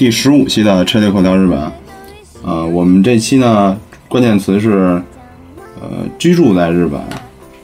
[0.00, 1.58] 第十五期的《车队口条日本》。
[2.42, 3.78] 呃，我们这期呢，
[4.08, 4.98] 关键词是
[5.78, 6.98] 呃居住在日本，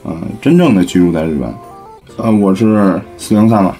[0.03, 1.51] 呃真正的居住在日本。
[2.17, 3.75] 呃，我是四零三嘛。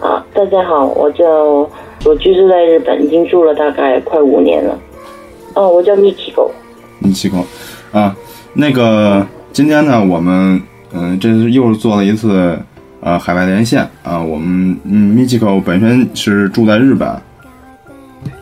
[0.00, 1.24] 啊，大家好，我叫
[2.04, 4.76] 我居住在日本，已经住了大概快五年了。
[5.54, 6.50] 哦，我叫 Mikiko。
[6.98, 7.46] 米奇狗
[7.92, 8.16] 啊，
[8.54, 10.60] 那个今天呢，我们
[10.92, 12.58] 嗯、这是又做了一次
[13.00, 14.22] 呃海外连线啊。
[14.22, 17.08] 我们嗯米奇口本身是住在日本，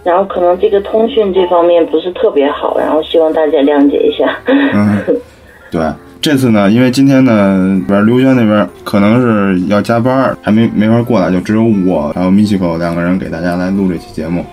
[0.05, 4.39] 然后可能这个通讯这方面不是特别好，然后希望大家谅解一下。
[4.47, 4.99] 嗯，
[5.71, 5.83] 对，
[6.21, 14.45] 这次呢，因为今天呢，边刘娟那边可能是要加班，还没没法过来，就只有我还有米奇口两个人给大家来录这期节目。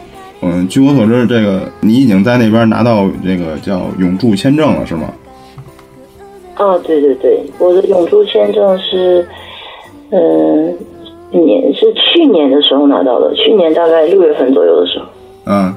[0.42, 5.12] 嗯，据我所知，这个你已经在那边拿到这个叫永驻签证了，是吗？
[6.58, 9.28] 哦，对对对，我的永驻签证是，
[10.12, 10.78] 嗯、
[11.32, 15.06] 年是去年的时候拿到的，去年大概六月份左右的时候。
[15.48, 15.74] 嗯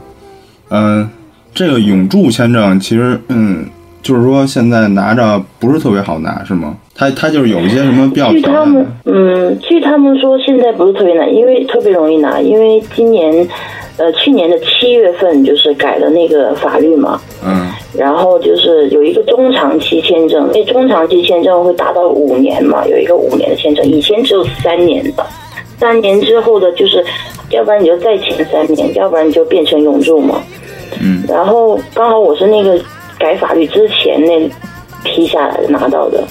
[0.71, 1.11] 嗯，
[1.55, 3.65] 这个永住签证其实嗯，
[4.03, 6.77] 就是说现在拿着不是特别好拿，是吗？
[6.95, 13.47] 他他就是有一些什么比较据他们嗯，据他们说现在不是特别难，因为特别容易拿，因为今年，
[13.99, 25.25] 呃，去年的七月份就是改了那个法律嘛，嗯然后就是有一个中长期签证，因为中长期签证会达到五年嘛，有一个五年的签证，以前只有三年的，
[25.79, 27.03] 三年之后的就是，
[27.51, 30.43] 要不然你就再签三年，要不然你就变成永住嘛。
[31.01, 31.25] 嗯。
[31.27, 32.79] 然后刚好我是那个
[33.19, 34.51] 改法律之前那
[35.05, 36.23] 批下来的拿到的，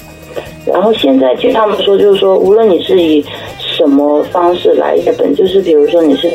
[0.64, 3.24] 然后现在据他们说，就是说无论你是以
[3.58, 6.28] 什么方式来日本，就是比如说你是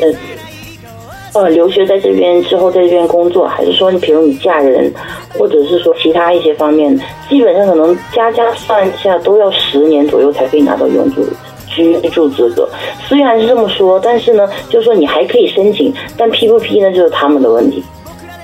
[1.34, 4.92] 呃留学在这边之后在这边工作，还是说你比如你嫁人，
[5.38, 6.98] 或者是说其他一些方面，
[7.30, 11.26] 基本上可能加加算一下都要十年左右才可以拿到永住。
[11.76, 12.70] 居住资格
[13.08, 17.84] 虽然是这么说，但是呢，就是说你还可以申请，但批不批呢，就是他们的问题。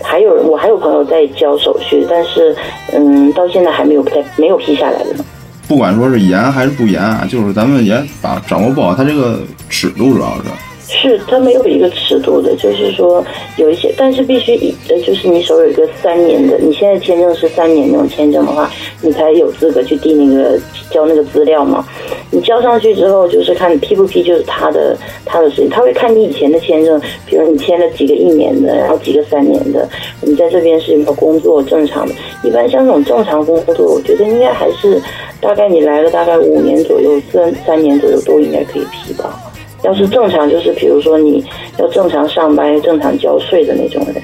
[0.02, 2.56] 还有，我还有朋友在交手续，但是
[2.92, 5.24] 嗯，到现在还没有在没有批下来的呢。
[5.68, 10.50] 不管说是严还是不严啊，就是咱们也把掌握不好它这个尺度，主要是。
[10.92, 13.24] 是，它没有一个尺度的，就是说
[13.58, 18.70] 有一些，但是必须以呃，就是你手有一个三年的，你现在签证是三年那种签证的话，
[19.04, 21.86] 你才有资格去递那个交那个资料嘛。
[22.32, 29.88] 你交上去之后，就是看批不批，就是他的他的事情，他会看你以前的签证，比如你签了几个一年的，然后几个三年的，
[30.22, 32.16] 你在这边是有没有工作正常的。
[32.44, 35.00] 一般像这种正常工作，我觉得应该还是
[35.40, 39.40] 大概你来了大概五年左右，三三年左右都应该可以批吧。
[39.84, 41.44] 要是正常，就是比如说你
[41.78, 44.16] 要正常上班、正常交税的那种人。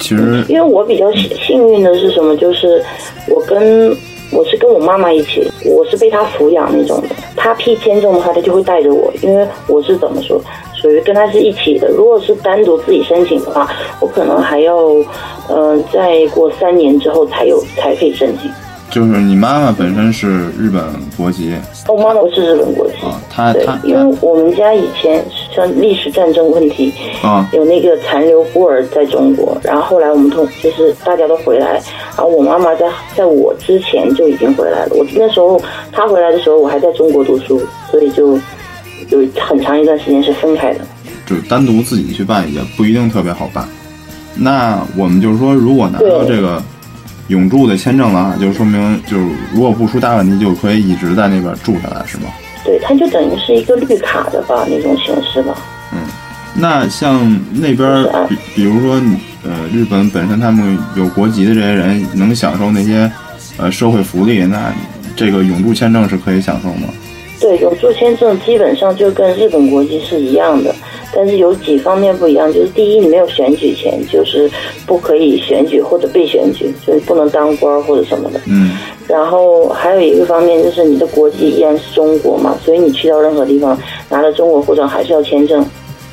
[0.00, 2.36] 其实，因为我比较幸幸运的是什么？
[2.36, 2.82] 就是
[3.28, 3.96] 我跟
[4.32, 7.08] 我是跟我妈妈一起，我是被她抚养那种的。
[7.36, 10.40] 她批签证的话，她就会带着我，因为我是怎么说，
[10.74, 11.88] 属于跟她是一起的。
[11.88, 14.76] 如果是单独自己申请的话，我可能还要，
[15.48, 18.50] 呃，再过三年之后才有才可以申请。
[18.94, 20.80] 就是你妈妈本身是日本
[21.16, 21.52] 国籍
[21.88, 22.94] 我妈妈是日本国籍。
[23.04, 25.20] 啊，她她，因为我们家以前
[25.52, 31.72] 像历史战争问题，啊有那个残留孤儿在中国，然后后来我们同就是大家都回来，
[32.16, 34.94] 然后我妈妈在在我之前就已经回来了。
[34.94, 38.38] 我那时候她回来的时候，我还在中国读书，所以就
[39.08, 40.78] 有很长一段时间是分开的。
[41.26, 43.68] 就是单独自己去办也不一定特别好办。
[44.36, 46.62] 那我们就是说，如果拿到这个
[47.28, 52.24] 永住的签证了啊，就说明就是如果不出大问题，就可以一直在那边住下来，是吗？
[52.64, 55.54] 对，它就等于是一个绿卡的吧那种形式吧。
[55.92, 56.00] 嗯
[56.56, 57.20] 那像
[57.52, 63.10] 那边比比如说你呃日本本身他们有国籍的这些人能享受那些
[63.56, 64.72] 呃社会福利，那
[65.16, 66.86] 这个永住签证是可以享受吗？
[67.40, 70.72] 对，永住签证基本上就跟日本国籍是一样的，
[71.14, 74.50] 但是有几方面不一样，就是第一，你没有选举权，就是
[74.86, 78.40] 不可以选举或者被选举，就是不能当官或者什么的。
[78.46, 78.72] 嗯
[79.06, 83.78] 然后还有一个方面就是你的国籍依然是中国嘛，所以你去到任何地方
[84.08, 85.64] 拿了中国护照还是要签证。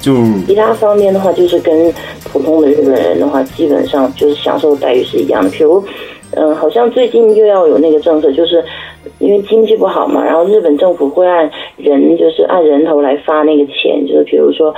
[0.02, 0.14] 就
[0.48, 1.94] 其他方面的话，就是跟
[2.24, 5.50] 普通的日本人的话，基本上就是享受待遇是一样的。
[5.52, 5.82] 比如，
[6.32, 8.62] 嗯、好像最近又要有那个政策，就是
[9.20, 14.74] 因为经济不好嘛，然后日本政府会按人就是按人头来发那个钱，就是比如说。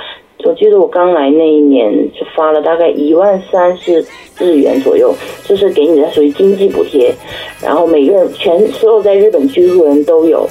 [0.46, 4.04] 我记得我刚来那一年就发了大概一万三是
[4.38, 7.10] 日元左右，就是给你的属于经济补贴，
[7.62, 10.46] 然后每个人全所有在日本居住的人都有，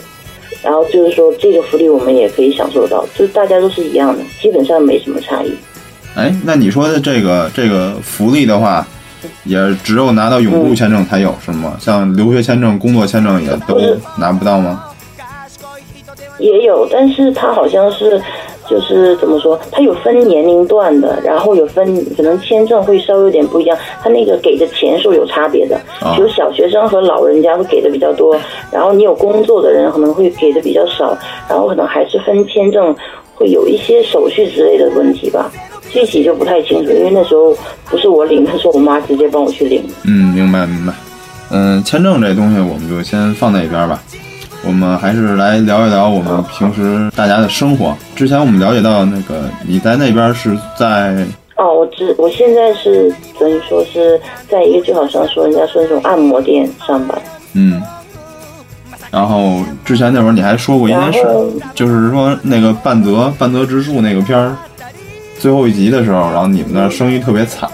[0.63, 5.53] 然后就是说这个福利我们也可以享受到，就大家都是一样的，基本上没什么差异。
[6.15, 8.87] 哎，那你说的这个这个福利的话，
[9.43, 11.75] 也只有拿到永住签证才有、是吗？
[11.79, 13.79] 像留学签证、工作签证也都
[14.17, 14.83] 拿不到吗？
[16.39, 18.21] 也有，但是它好像是，
[18.67, 21.85] 就是怎么说，它有分年龄段的，然后有分
[22.17, 28.35] 可能签证会稍微有点不一样，它那个给的钱数有差别的，啊比如小学生和老人家会给的比较多，
[28.71, 31.17] 然后你有工作的人可能会给的比较少，
[31.47, 32.93] 然后可能还是分签证
[33.35, 35.49] 会有一些手续之类的问题吧，
[35.93, 37.55] 具体就不太清楚，因为那时候
[37.85, 39.83] 不是我领，是我妈直接帮我去领。
[40.03, 40.93] 嗯，明白明白。
[41.51, 44.01] 嗯，签证这东西我们就先放在一边吧。
[44.65, 47.95] 我们还是来聊一聊我们平时大家的生活。
[48.15, 51.13] 之前我们了解到，那个你在那边是在
[51.57, 54.19] 哦，我知我现在是等于说是
[54.49, 57.21] 在一个就好像说人家说那种按摩店上班，
[57.53, 57.79] 嗯，
[59.11, 61.19] 然后之前那会儿你还说过一件事
[61.75, 64.55] 就是说那个半泽半泽直树那个片儿
[65.43, 67.69] 最后一集的时候，然后你们那生意特别惨。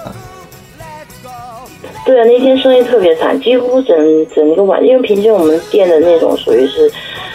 [2.04, 6.92] 对啊，那天生意特别惨，几乎整整个晚，因为平时我们店的那种属于是，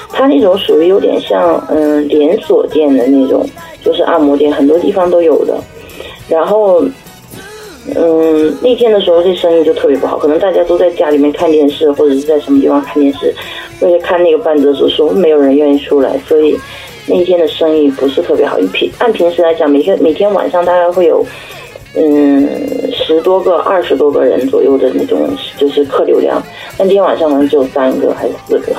[0.09, 3.49] 它那种属于有点像嗯连锁店的那种，
[3.85, 5.57] 就是按摩店，很多地方都有的。
[6.29, 6.83] 然后，
[7.95, 13.33] 嗯，那天的时候这生意就特别不好，可能大家都在家里面看电视，或者是在什么地方看电视，
[13.83, 16.59] 为了看那个半泽直树，没有人愿意出来，所以
[17.07, 18.59] 那一天的生意不是特别好。
[18.59, 21.25] 一平按平时来讲，每天每天晚上大概会有。
[21.97, 26.43] 嗯，十多个、二十多个人左右的那种，就是客流量。
[26.77, 28.73] 那天晚上好像只有三个还是四个。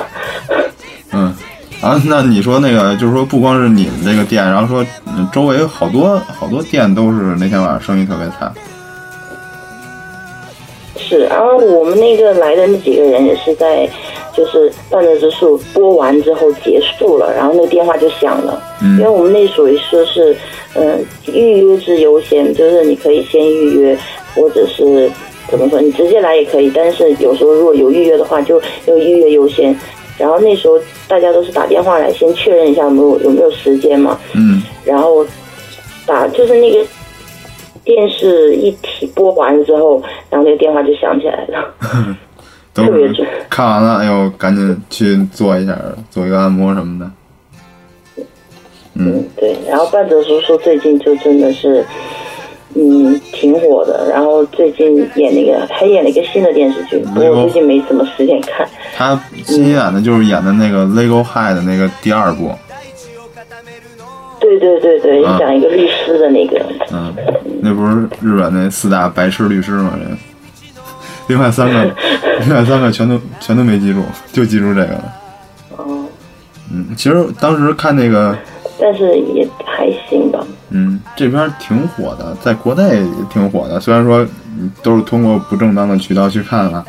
[1.14, 1.34] 嗯，
[1.80, 8.52] 啊，那你说那个，就是说不光是你们这个店，然后说嗯周围好多好多店都是那天晚上生意特别惨。
[10.98, 13.88] 是，然后我们那个来的那几个人也是在，
[14.36, 20.36] 就是半泽直树播完之后结束了，然后那个电话就响了，因为嗯我们那属于说是，
[20.74, 23.98] 嗯，预约制优先，就是你可以先预约，
[24.34, 25.10] 或者是
[25.48, 29.74] 怎么说，你直接来也可以，但是有时候如果有预约的话，就要预约优先。
[30.18, 35.24] 然后那时候大家都是打电话来先确认一下有没有有没有时间嘛，嗯然后
[36.06, 36.84] 打就是那个
[37.84, 41.74] 电视一提播完之后，然后那个电话就响起来了。
[42.76, 45.74] 都是看完了，哎呦，赶紧去做一下，
[46.10, 47.10] 做一个按摩什么的。
[48.94, 51.84] 嗯，对，然后半泽叔叔最近就真的是，
[52.74, 54.08] 嗯，挺火的。
[54.10, 58.66] 然后最近演那个还演了一个新的电视剧，不过我最近没什么时间看。
[58.94, 62.50] 他新演的就是演的那个《Legal High》的那个第二部。
[64.38, 66.62] 对对对对，啊讲一个律师的那个。
[66.92, 67.14] 嗯，
[67.60, 69.98] 那不是日本那四大白痴律师吗？
[69.98, 70.16] 这
[71.28, 71.94] 另外三个，
[72.40, 74.02] 另外三个全都全都没记住，
[74.32, 75.12] 就记住这个了。
[75.76, 76.04] 哦，
[76.72, 78.36] 嗯，其实当时看那个，
[78.80, 80.44] 但是也还行吧。
[80.70, 83.80] 嗯，这片儿挺火的，在国内也挺火的。
[83.80, 84.26] 虽然说
[84.58, 86.84] 嗯都是通过不正当的渠道去看了，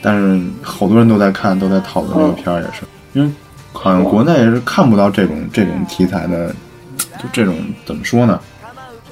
[0.00, 2.82] 但是好多人都在看，都在讨论这个片儿，也是
[3.12, 3.30] 因为
[3.72, 6.48] 好像国内是看不到这种这种题材的，
[7.18, 8.40] 就这种怎么说呢，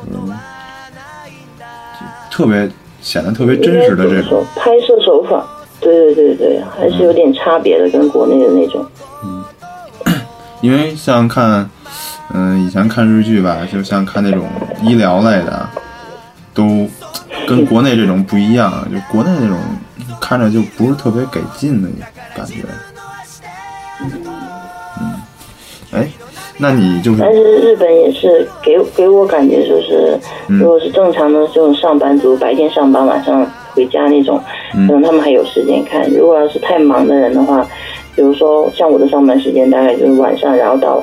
[0.07, 2.69] 就是就特别
[3.01, 4.45] 显得特别真实的这种。
[4.57, 5.47] 拍摄手法，
[5.81, 8.85] 对对对对，还是有点差别的，跟国内的那种。
[9.25, 9.45] 嗯
[10.61, 11.71] 因为像看，
[12.35, 14.45] 嗯、以前看日剧吧，就像看那种
[14.83, 15.69] 医疗类的，
[16.53, 16.85] 都
[17.47, 18.85] 跟国内这种不一样。
[18.91, 19.57] 就国内那种
[20.21, 21.89] 看着就不是特别给劲的
[22.35, 22.65] 感觉。
[25.01, 25.15] 嗯，
[25.93, 26.09] 哎，
[26.57, 30.19] 那你就是但是日本也是给给我感觉就是，
[30.49, 34.41] 嗯如果是正常的这种上班族，白天上班，晚上回家那种，
[34.75, 36.11] 嗯可能他们还有时间看。
[36.11, 37.65] 如果要是太忙的人的话，
[38.17, 41.01] 比如说像我的上班时间大概就是晚上，然后到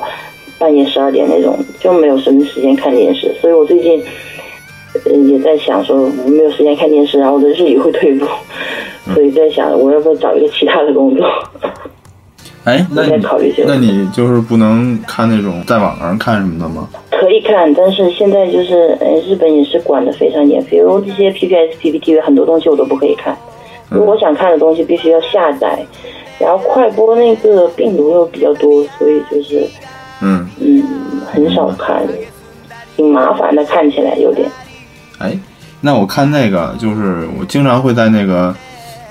[0.58, 3.34] 半夜十二点那种，就没有什么时间看电视。
[3.40, 4.02] 所以我最近
[5.06, 8.26] 呃也在想说，我没有时间看电视，然后我的日语会退步，
[9.06, 11.26] 嗯所以在想我要不要找一个其他的工作。
[12.66, 16.88] 哎，那你考虑这个那你就是不能看那种在网上看什么的吗？
[17.12, 23.36] 可以看，但是现在就是，呃，日本也是管得非常严，比如这些 PPS、PPTV 很多东西我都不可以看。
[23.88, 25.78] 如果我想看的东西，必须要下载，
[26.40, 29.64] 然后快播那个病毒又比较多，所以就是，
[30.20, 30.82] 嗯，嗯，
[31.24, 32.02] 很少看，
[32.96, 34.50] 挺麻烦的，看起来有点。
[35.18, 35.38] 哎，
[35.80, 38.52] 那我看那个就是我经常会在那个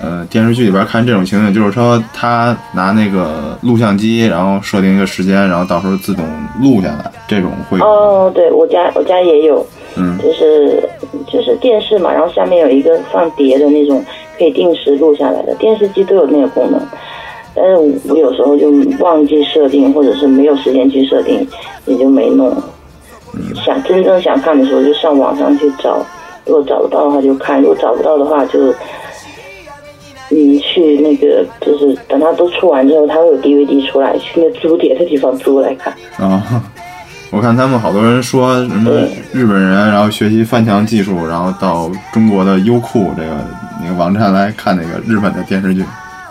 [0.00, 6.24] 呃电视剧里边看这种情景，就是说他拿那个录像机，然后设定一个时间，然后到时候自动
[6.60, 9.64] 录下来，这种会哦，对我家我家也有，
[9.96, 10.88] 嗯就是
[11.26, 14.04] 就是电视嘛，然后下面有一个放碟的那种，
[14.38, 16.80] 可以定时录下来的，电视机都有那个功能。
[17.54, 17.76] 但是
[18.10, 21.48] 我有时候就忘记设定，或者是没有时间去设定，
[21.86, 22.54] 也就没弄。
[23.64, 25.96] 想真正想看的时候，就上网上去找，
[26.44, 28.74] 如果找得到的话就看，如果找不到的话就，
[30.30, 35.92] 嗯，去那个就是等它都出完之后，它会有 DVD 出来，去那租碟的地方租来看。
[36.18, 36.62] 啊。
[37.32, 38.90] 我看他们好多人说什么
[39.32, 43.28] 日本人，然后学习翻墙技术，然后到中国的优酷这个
[43.82, 45.84] 那个网站来看那个日本的电视剧。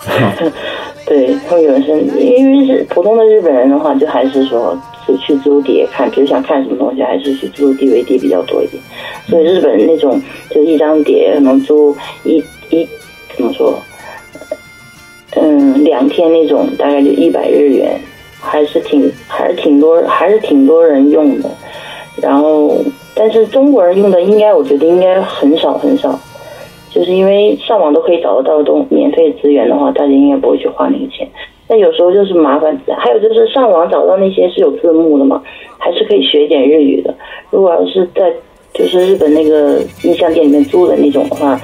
[1.05, 4.75] 对，他们有人是因为是普通的日本人的话，就还是说
[5.05, 8.81] 是去租碟看，比如想看什么东西，还是去租 DVD 比较多一点。
[9.27, 12.87] 所以日本那种就一张碟可能租一一
[13.35, 13.79] 怎么说，
[15.35, 17.99] 嗯，两天那种大概就一百日元，
[18.39, 21.49] 还是挺还是挺多还是挺多人用的。
[22.21, 22.77] 然后，
[23.13, 26.17] 但是中国人用的应该我觉得应该很少很少。
[26.89, 31.27] 就是因为上网都可以找得到东免费资源的话，大家应该不会去花那个钱。
[31.67, 35.43] 但有时候就是麻烦，还有就是上网找到那些是有字幕的嘛，
[35.77, 37.13] 还是可以学一点日语的。
[37.49, 38.31] 如果要是在
[38.73, 41.59] 就是日本那个音像店里面租的那种的话，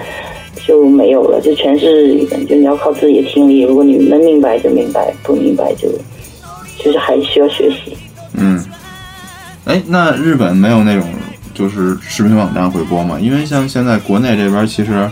[0.67, 3.61] 就没有了，就全是日语的，就你要靠自己的听力。
[3.61, 5.89] 如果你能明白就明白，不明白就
[6.83, 7.97] 就是还需要学习。
[8.33, 8.63] 嗯，
[9.65, 11.07] 哎，那日本没有那种
[11.53, 13.17] 就是视频网站会播吗？
[13.19, 15.09] 因为像现在国内这边其实，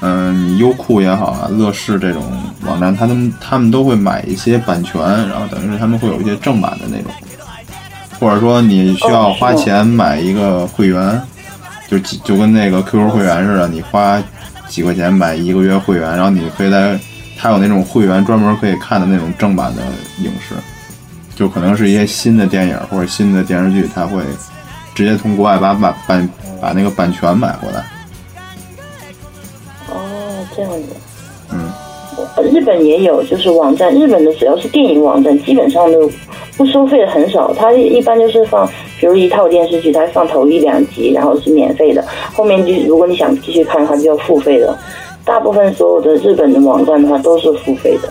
[0.00, 2.22] 嗯、你优酷也好啊，乐视这种
[2.66, 7.12] 网站，他们他们都会买一些版权，然后等于是他们会有一些正版的那种，
[8.20, 11.20] 或者说你需要花钱买一个会员，
[11.88, 14.22] 就就跟那个 QQ 会员似的，你花
[14.72, 16.98] 几块钱买一个月会员，然后你可以在
[17.38, 19.82] 它有那种会员专门可以看的那种正版的
[20.24, 20.54] 影视。
[21.34, 24.22] 就可能是一些新的电影或者新的电视剧，他会
[24.94, 26.28] 直接从国外把版版
[26.60, 27.84] 把那个版权买回来。
[29.88, 30.84] 哦，这样子。
[31.50, 31.70] 嗯，
[32.36, 36.10] 呃日本也有，就是网站，日本的只要是电影网站，基本上都
[36.56, 37.52] 不收费的很少。
[37.54, 44.78] 它一般就是放，比比如一套电视剧，它放头一两集，然后是免费的，后面就如果你想继续看的话，就要付费的。
[45.24, 48.08] 大部分所有的日本的网站的话都是付费的，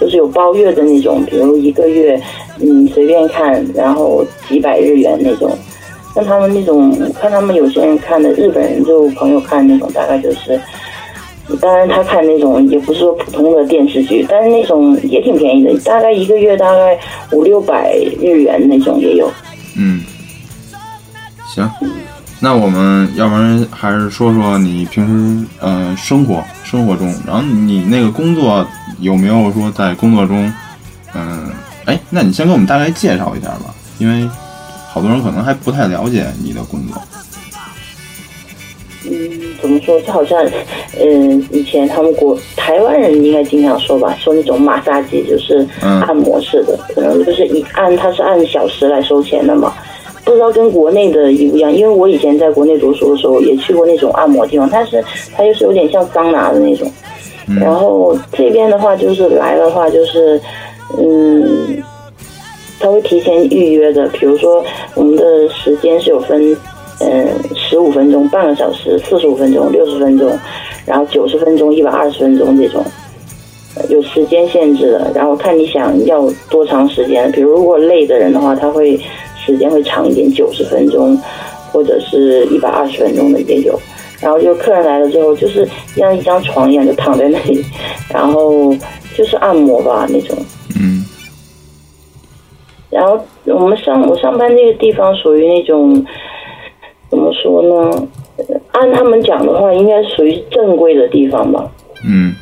[0.00, 2.20] 就是有包月的那种，比如一个月，
[2.58, 5.56] 嗯，随便看，然后几百日元那种。
[6.12, 10.60] 像他们那种，看他们有些人看的，日本人就朋友看那种，大概就是。
[11.60, 16.98] 当然，他看那种也不是说普通的电视剧，但是那种也挺便宜的，大概一个月大概
[17.30, 19.30] 五六百日元那种也有。
[19.78, 20.00] 嗯，
[21.54, 21.70] 行，
[22.40, 28.66] 那我们要不然还是说说你平时呃生活生活中，然后你那个工作
[29.00, 30.50] 有没有说在工作中，
[31.14, 31.50] 嗯、
[31.84, 34.26] 哎，那你先给我们大概介绍一下吧，因为
[34.88, 37.02] 好多人可能还不太了解你的工作。
[39.04, 39.10] 嗯，
[39.60, 40.00] 怎么说？
[40.00, 40.42] 就好像，
[40.98, 49.74] 嗯、以前他们国台湾人应该经常说吧，说那种马杀鸡就是嗯按摩式的，可能就是一按它是按小时来收钱的嘛。
[50.24, 55.02] 不知道跟国内的一不一样，因为我以前在国内读书的时候也去过那种按摩地方，但是
[55.34, 56.90] 它就是有点像桑拿的那种。
[57.60, 60.40] 然后这边的话就是来的话就是，
[60.96, 61.82] 嗯，
[62.78, 64.64] 他会提前预约的，比如说
[64.94, 66.56] 我们的时间是有分，
[67.00, 70.30] 嗯，十五分钟、半个小时、四十五分钟、六十分钟，
[70.86, 72.82] 然后九十分钟、一百二十分钟这种，
[73.74, 75.10] 呃有时间限制的。
[75.12, 78.98] 然后看你想要多长时间，比如如果累的人的话，他会
[79.44, 81.18] 时间会长一点，九十分钟
[81.72, 83.78] 或者是一百二十分钟的也有。
[84.20, 87.64] 然后就客人来了之后，就是像一张床一样，就躺在那里，
[88.08, 88.72] 然后
[89.16, 90.36] 就是按摩吧那种。
[90.80, 91.04] 嗯
[92.88, 96.04] 然后我们上我上班那个地方属于那种
[97.10, 98.06] 怎么说呢？
[98.36, 101.68] 呃按他们讲的话，应该属于正规的地方吧。
[102.04, 102.34] 嗯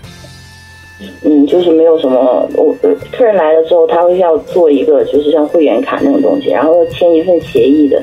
[1.24, 8.02] 嗯，就是没有什么，我呃客人来了之后，他会要做一个，就是像会员卡那种东西，然后要签一份协议的，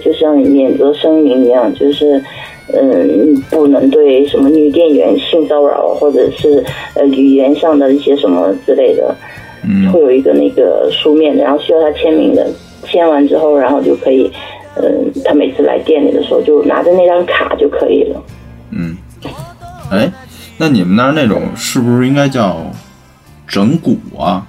[0.00, 2.22] 就像免责声明一样，就是
[2.72, 6.62] 嗯，不能对什么女店员性骚扰，或者是
[6.94, 9.14] 呃语言上的一些什么之类的，
[9.64, 12.46] 嗯会有一个那个书面的，然后需要他签名的，
[12.84, 14.30] 签完之后，然后就可以，
[14.76, 18.22] 嗯，他每次来店里的时候就拿着那张卡就可以了。
[18.70, 18.96] 嗯，
[19.90, 20.10] 哎，
[20.58, 22.56] 那你们那儿那种是不是应该叫
[23.46, 24.44] 整骨啊？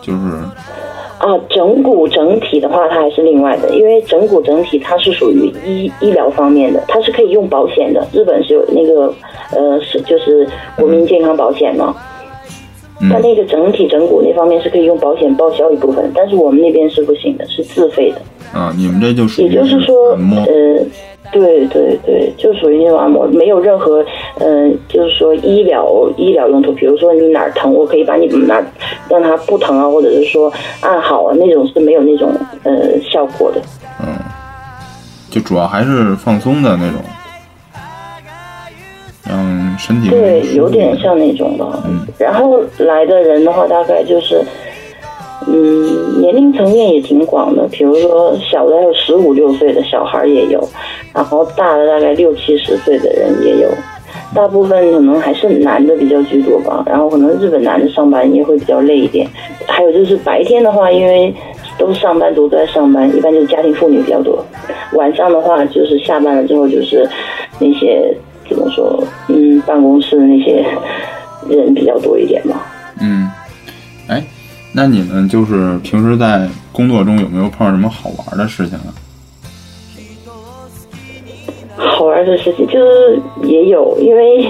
[0.00, 0.18] 就是
[1.18, 8.04] 啊，整骨整体的话，它还是另外的，因为整骨整体它是属于医医疗方面的，它是可以用保险的。
[8.12, 9.14] 日本是有那个
[9.50, 10.44] 呃，是就是
[10.76, 11.94] 国民健康保险吗，
[13.08, 18.20] 那个整体整骨那方面是可以用保险报销一部分，但是我们那边是不行的，是自费的。
[18.58, 20.10] 啊，你们这就属于也于就是说。
[20.12, 20.84] 呃，
[21.32, 24.04] 对对对，就属于那种按摩，没有任何，
[24.38, 28.66] 嗯、就是说医疗医疗用途，比如说你哪儿疼，我可以把你哪儿
[29.08, 32.30] 让它不疼啊，或者是说按好啊，那种是没有那种
[32.64, 33.62] 呃效果的。
[34.04, 34.14] 嗯，
[35.30, 37.00] 就主要还是放松的那种，
[39.72, 41.64] 让身体对有点像那种的。
[41.86, 44.40] 嗯然后来的人的话，大概就是，
[45.48, 50.62] 嗯，年龄层面也挺广的，比如说小的还有十五六岁的小孩也有，
[51.12, 53.68] 然后大的大概六七十岁的人也有，
[54.34, 56.84] 大部分可能还是男的比较居多吧。
[56.86, 59.26] 然后可能日本男的上班也会比较累一点，
[59.66, 61.34] 还有就是白天的话，因为
[61.76, 64.44] 都是上班族都在上班，一般就是家庭妇女比较多。
[64.92, 67.08] 晚上的话，就是下班了之后就是
[67.58, 68.14] 那些
[68.52, 70.64] 怎么说，嗯，办公室那些
[71.48, 72.66] 人比较多一点吧。
[73.00, 73.30] 嗯，
[74.08, 74.22] 哎。
[74.74, 78.88] 那你们就是平时在工作中有没有碰到什么好玩的事情啊？
[81.76, 84.44] 好玩的事情就是也有，因为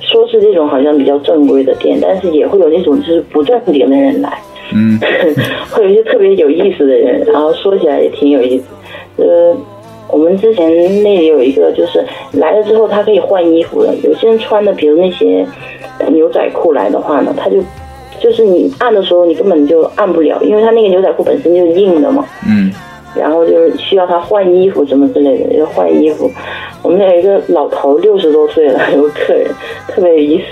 [0.00, 4.40] 说是这种好像比较正规的店，但是也会有那种就是不正经的人来，
[4.72, 4.98] 嗯，
[5.70, 8.64] 会有一些特别有意思的人，然后说起来也挺有意思。
[9.16, 9.54] 呃，
[10.08, 10.68] 我们之前
[11.02, 15.46] 那里有一个就是来了之后他可以换衣服的，有些人穿的比如那些
[16.08, 17.56] 牛仔裤来的话呢，他就。
[18.18, 22.24] 就是你按的时候，你根本就按不了，因为他那个牛仔裤本身就是硬的嘛。
[22.48, 22.72] 嗯。
[23.14, 26.32] 然后就是需要他换衣服什么之类的，要换衣服。
[26.82, 29.46] 我们那有一个老头，六十多岁了，有个客人
[29.88, 30.44] 特别有意思。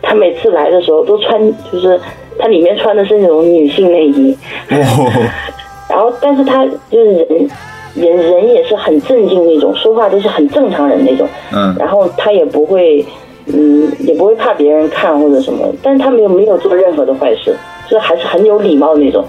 [0.00, 1.38] 他每次来的时候都穿，
[1.70, 2.00] 就是
[2.38, 4.34] 他里面穿的是那种女性内衣。
[4.70, 5.28] 哦。
[5.90, 7.50] 然后，但是他就是人，
[7.94, 11.26] 人人也是很镇静那种，说话都是很正常人那种。
[11.52, 11.74] 嗯。
[11.78, 13.04] 然后他也不会。
[13.46, 17.54] 嗯，也不会怕别人看或者什么，但是他没有没有做任何的坏事，
[17.86, 19.22] 就还是很有礼貌那种。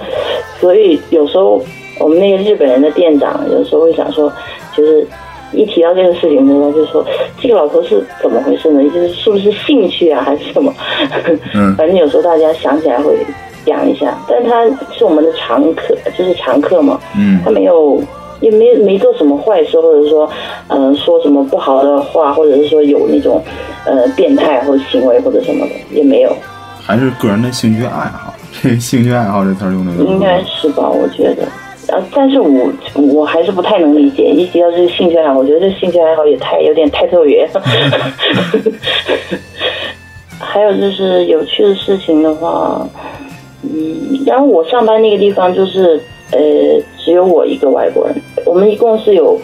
[0.57, 1.61] 所以有时候
[1.99, 4.31] 我们那个日本人的店长有时候会想说，
[4.73, 5.05] 就是
[5.51, 7.05] 一提到这个事情的时候，就说
[7.41, 8.81] 这个老头是怎么回事呢？
[8.89, 10.73] 就是是不是兴趣啊，还是什么？
[11.53, 13.17] 嗯， 反正有时候大家想起来会
[13.65, 14.63] 讲一下，但他
[14.93, 16.97] 是我们的常客，就是常客嘛。
[17.17, 18.01] 嗯，他没有。
[18.41, 20.29] 也没没做什么坏事，或者说，
[20.67, 23.41] 嗯，说什么不好的话，或者是说有那种，
[23.85, 26.35] 呃，变态或者行为或者什么的，也没有。
[26.81, 30.89] 还是个人的兴趣爱好， 这兴趣爱好这词用的应该是吧？
[30.89, 31.43] 我觉得，
[31.95, 37.49] 啊，但是我我还是不太能理解，一提到这个兴趣爱好，我觉得这兴趣爱好也太有点太特别。
[40.37, 42.85] 还有就是有趣的事情的话，
[43.63, 45.99] 嗯，然后我上班那个地方就是。
[46.31, 46.39] 呃，
[46.97, 48.15] 只有我一个外国人。
[48.45, 49.39] 我们一共是有，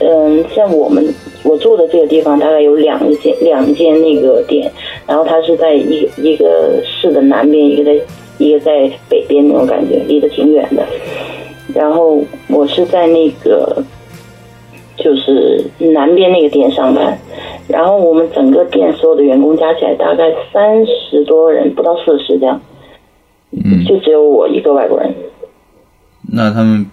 [0.00, 1.06] 嗯，像我们
[1.44, 4.70] 我住的这个地方，大概有两间两间那个店，
[5.06, 8.00] 然后它是在一一个市的南边，一个在
[8.38, 10.84] 一个在北边那种感觉，离得挺远的。
[11.74, 13.82] 然后我是在那个
[14.96, 17.18] 就是南边那个店上班，
[17.68, 22.60] 然后我们整个店所有的员工加起来大概三十多人，不到四十这样，
[23.52, 25.14] 嗯，就只有我一个外国人。
[26.28, 26.84] 那他们，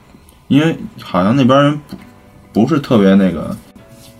[0.48, 1.80] 因为好像那边人
[2.54, 3.50] 不不是特别那个，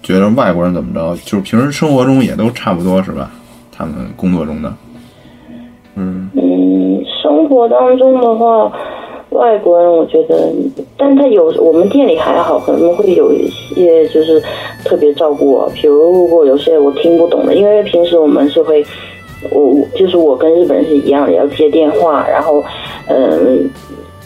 [0.02, 3.30] 觉得外国人怎么着，就是平时生活中也都差不多，是吧？
[3.72, 4.74] 他们工作中的，
[5.96, 8.72] 嗯嗯，生活当中的话，
[9.30, 10.52] 外国人我觉得，
[10.98, 14.42] 但他有我们店里还好，可能会有一些就是
[14.84, 18.84] 特别照顾我，比如如果有些我听不懂的，因为平时我们是会，
[19.52, 22.64] 我就是我跟日本人是一样的，要接电话，然后
[23.08, 23.70] 嗯。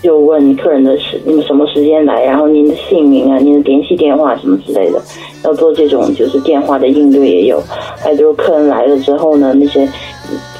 [0.01, 2.23] 就问客人的时，你们什么时间来？
[2.23, 5.01] 然后您的姓名啊，您的联系电话什么之类的，
[5.43, 7.61] 要做这种就是电话的应对也有。
[7.97, 9.87] 还有就是客人来了之后呢，那些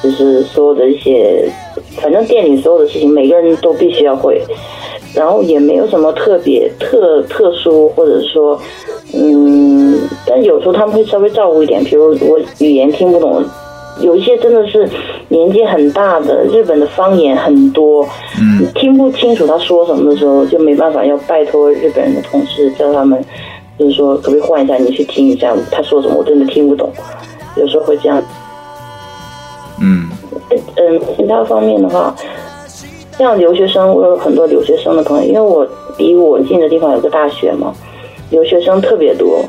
[0.04, 1.50] 就是所有的一些，
[2.02, 4.42] 反正店里所有的事情，每个人都必须要会。
[5.16, 8.60] 然后也没有什么特别特特殊，或者说，
[9.16, 9.98] 嗯，
[10.28, 13.44] 但有时候他们会稍微照顾一点，比如我语言听不懂。
[14.00, 14.88] 有一些真的是
[15.30, 18.08] 年纪很大的，日本的方言很多，
[18.40, 23.24] 嗯，听不清楚他说什么的时候，就没办法，要拜托日本人的同事叫他们，
[23.78, 26.92] 就是说可不可以换一下，你去听一下他说什么，我真的听不懂，
[27.56, 28.22] 有时候会这样。
[29.82, 30.08] 嗯，
[30.76, 32.16] 嗯，其他方面的话，
[33.18, 37.74] 像留学生，我有很多留学生的朋友，因为我离我近的地方有个大学嘛，
[38.30, 39.44] 留学生特别多。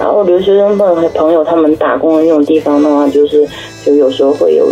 [0.00, 3.46] 然后留学生朋朋友他们打工的那种地方的话，就是
[3.84, 4.66] 就有时候会有，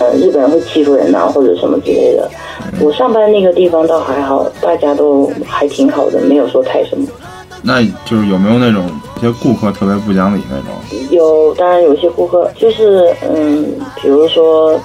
[0.00, 2.28] 呃，日本人会欺负人啊，或者什么之类的。
[2.80, 7.06] 我上班那个地方倒还好，大家都还挺好的，没有说太什么。
[7.62, 8.84] 那就是有没有那种
[9.18, 11.08] 一些顾客特别不讲理那种？
[11.10, 13.64] 有，当然有些顾客就是嗯，
[14.02, 14.76] 比如说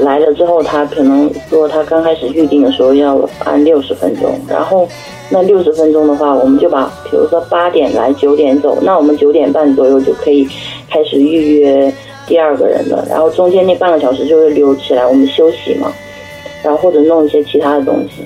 [0.00, 4.88] 来了之后，他可能说他刚开始预定的时候要按六十分钟，然后。
[5.34, 10.46] 那六十分钟的话，我们就把，比如说八点来，九点走，那我们九点半左右就可以
[10.90, 11.90] 开始预约
[12.26, 13.02] 第二个人了。
[13.08, 15.90] 然后中间那半个小时就会留起来，我们休息嘛，
[16.62, 18.22] 然后或者弄一些其他的东西。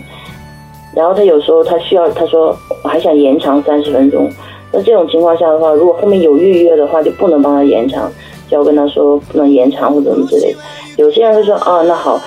[0.96, 4.29] 然后他有时候他需要，他说我还想延长三十分钟。
[4.72, 8.11] 那这种情况下的话，如果后面有预约的话，就不能帮他延长，
[8.51, 10.59] 就要跟他说不能延长或者什么之类的。
[10.97, 12.21] 有些人会说啊，那好。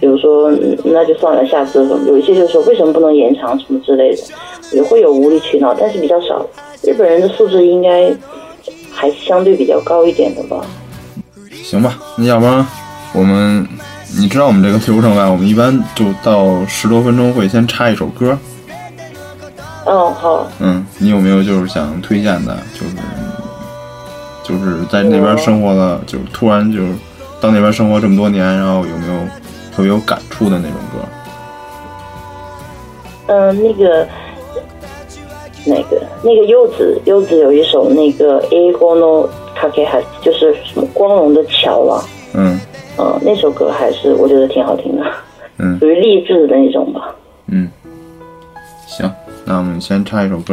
[0.00, 4.22] 比如说嗯那就算了，下次有一些就是说为什么不能延长什么之类的，
[4.72, 6.44] 也会有无理取闹，但是比较少。
[6.82, 8.12] 日本人的素质应该
[8.92, 10.66] 还是相对比较高一点的吧。
[11.62, 12.66] 行吧，那要不然
[13.12, 13.64] 我们，
[14.18, 15.30] 你知道我们这个流程吧？
[15.30, 18.36] 我们一般就到十多分钟会先插一首歌。
[19.86, 22.58] 哦，好，嗯，你有没有就是想推荐的？
[22.74, 22.96] 就是
[24.44, 26.92] 就是在那边生活了，就突然就是
[27.40, 29.20] 到那边生活这么多年，然后有没有
[29.74, 31.00] 特别有感触的那种歌？
[33.26, 34.06] 嗯、那个
[35.64, 39.26] 那个那个柚子柚子有一首那个 A 光 no
[39.58, 42.04] Kake 还就是什么光荣的桥啊，
[42.34, 42.60] 嗯
[42.98, 45.04] 嗯、那首歌还是我觉得挺好听的，
[45.56, 47.14] 嗯属于励志的那种吧。
[47.46, 47.70] 嗯，
[48.86, 49.10] 行，
[49.46, 50.52] 那我们先唱一首歌。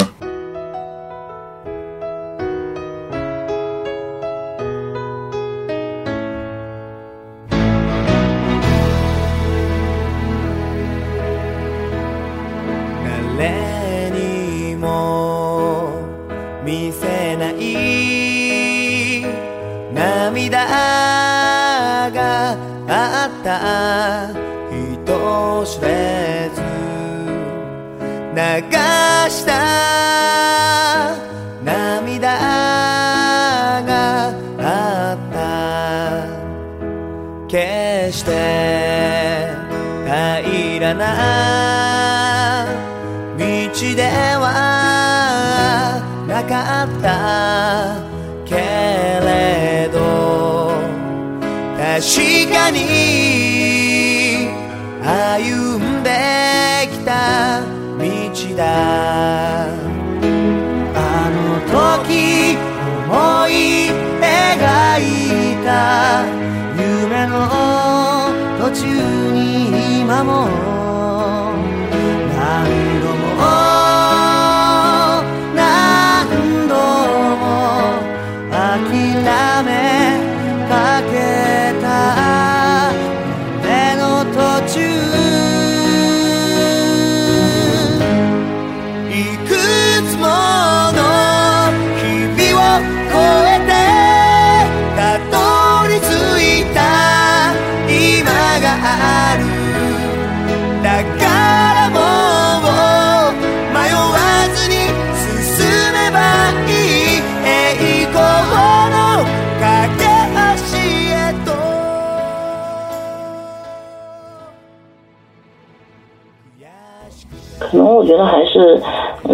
[118.11, 118.77] 觉得还是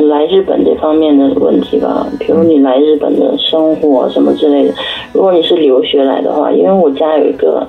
[0.07, 4.73] 来日本这方面的问题吧，比如你来日本的生活什么之类的。
[5.13, 7.67] 如果你是留学来的话，因为我家有一个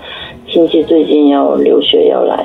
[0.51, 2.44] 亲戚最近要留学要来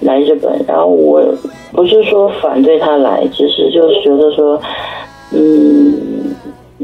[0.00, 1.22] 来日本，然后我
[1.70, 4.60] 不是说反对他来，只是就是觉得说，
[5.32, 6.34] 嗯，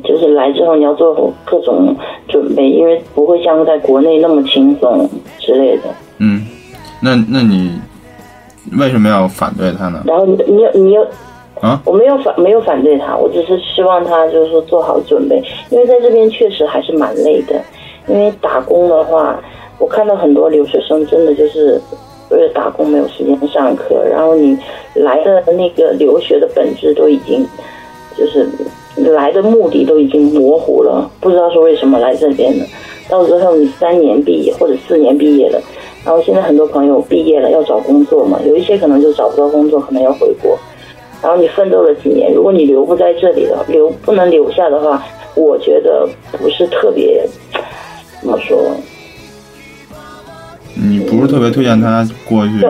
[0.04, 1.96] 就是来之后你要做各种
[2.28, 5.83] 准备，因为不会像在国内那么轻松之类的。
[6.18, 6.46] 嗯，
[7.02, 7.72] 那那你
[8.78, 10.02] 为什么要反对他呢？
[10.07, 11.07] 然后你你又你有
[11.61, 17.61] 啊，我没有反没有反对他，我只是希望他就是说做好准备，因为在这边确实还是蛮累的。
[18.07, 19.38] 因为打工的话，
[19.78, 21.78] 我看到很多留学生真的就是
[22.31, 24.57] 为了打工没有时间上课，然后你
[24.94, 27.46] 来的那个留学的本质都已经
[28.16, 28.48] 就是
[29.12, 32.64] 来的目的都已经模糊了，不知道是为什么来这边的。
[33.11, 35.61] 到时候你三年毕业或者四年毕业了，
[36.09, 40.59] 然后现在很多朋友毕业了要找工作嘛，有一些可能就找不到工作，可能要回国。
[41.23, 47.29] 然后你奋斗了几年，如果你留不在这里了留不能留下的话，我觉得不是特别
[48.23, 48.59] 怎么说，
[50.75, 52.64] 你不是特别推荐他过去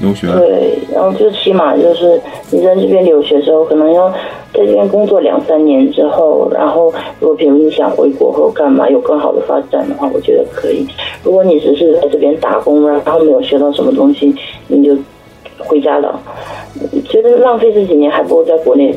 [0.00, 0.26] 留学？
[0.32, 4.10] 对，然后就起码就是你在这边留学之后，可能要
[4.52, 10.86] 在这边工作两三年之后，然后如果比如你想回国或干嘛有更好的发展的话，我觉得可以。
[11.22, 14.34] 如果你只是在这边打工，然后没有学到什么东西，
[14.68, 14.96] 你就
[15.58, 16.20] 回家了，
[17.08, 18.94] 觉得浪费这几年，还不如在国内。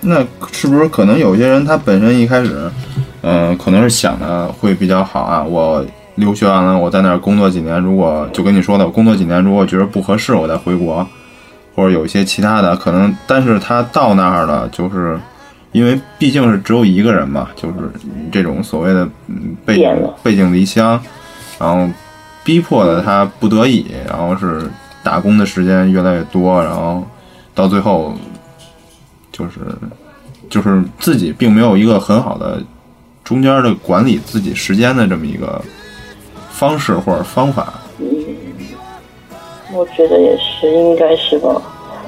[0.00, 0.16] 那
[0.52, 2.70] 是不是可能有些人他本身一开始，
[3.22, 5.46] 嗯、可能是想的会比较好啊？
[5.48, 5.82] 我
[6.16, 11.06] 留学完了，我在那儿工作几年，如果就跟你说的，我工作几年，如果觉得不合适，我再回国，
[11.74, 15.18] 或者有一些其他的可能，但是他到那儿了，就是
[15.72, 17.74] 因为毕竟是只有一个人嘛，就是
[18.30, 21.00] 这种所谓的嗯背井背井离乡，
[21.58, 21.88] 然后
[22.44, 24.70] 逼迫的他不得已，然后是
[25.02, 27.04] 打工的时间越来越多，然后
[27.54, 28.14] 到最后
[29.32, 29.60] 就是
[30.48, 32.62] 就是自己并没有一个很好的
[33.24, 35.60] 中间的管理自己时间的这么一个
[36.54, 37.74] 方式或者方法？
[37.98, 38.06] 嗯
[39.74, 41.60] 我觉得也是，应该是吧。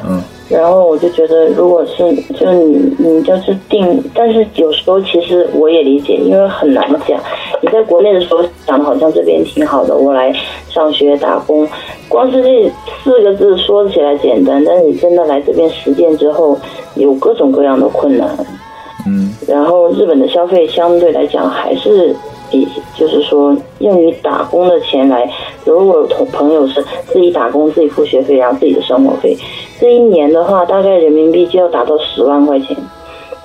[0.07, 7.21] 嗯然后我就觉得，如果是就是你你就是定，但是有时候其实我也理解，因为很难讲。
[7.61, 10.33] 你在国内的时候想的好像这边挺好的，我来
[10.69, 11.69] 上学打工，
[12.09, 16.57] 光是这四个字说起来简单，但是你真的来这边实践之后，
[16.95, 18.29] 有各种各样的困难。
[19.09, 22.15] 嗯然后日本的消费相对来讲还是
[22.51, 25.29] 比，就是说用于打工的钱来，
[25.65, 29.37] 如果有同朋友是自己打工自己付学费，然后自己的生活费，
[29.81, 32.77] 这一年的话大概人民币就要达到十万块钱，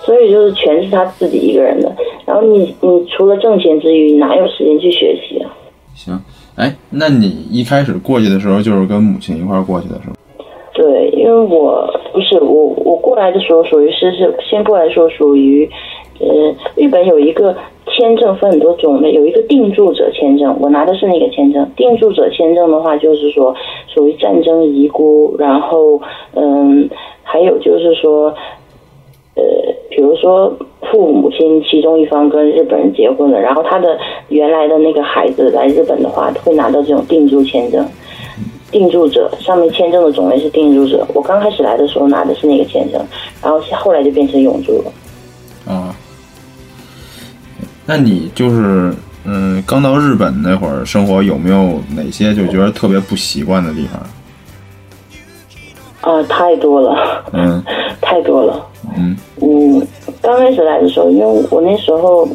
[0.05, 1.91] 所以就是全是他自己一个人的。
[2.25, 5.51] 然后你你除了挣钱之余，哪有时间去学习啊？
[5.95, 6.19] 行。
[6.55, 10.15] 哎，那你一开始过去的时候，就是跟母亲一块儿过去的是吗？
[10.73, 15.69] 对，因为我不是我我过来的时候属于是是先过来说属于，
[16.21, 17.55] 呃，日本有一个
[17.88, 21.69] 签证分很多种类，有一个定住者签证，我拿的是那个签证。
[21.75, 23.55] 定住者签证的话，就是说
[23.88, 26.01] 属于战争遗孤，然后
[26.34, 26.89] 嗯，
[27.23, 28.34] 还有就是说。
[29.34, 29.43] 呃，
[29.89, 30.53] 比如说
[30.91, 37.88] 父母亲其中一方跟日本人结婚了，然后他的原来的那个孩子来日本的话，会拿到这种定住签证。
[38.73, 43.01] 定住者上面签证的种类是定住者，我刚开始来的时候拿的是那个签证，
[43.41, 44.91] 然后后来就变成永住了。
[45.69, 45.89] 嗯，
[47.91, 48.93] 那你就是
[49.25, 53.86] 嗯，刚到日本那会儿生活有没有哪些就觉得特别不习惯的地
[55.99, 56.15] 方？
[56.15, 57.62] 啊，太多了，嗯
[57.99, 58.65] 太多了。
[58.95, 59.86] 嗯嗯，
[60.21, 62.25] 刚开始来的时候，因为我那时候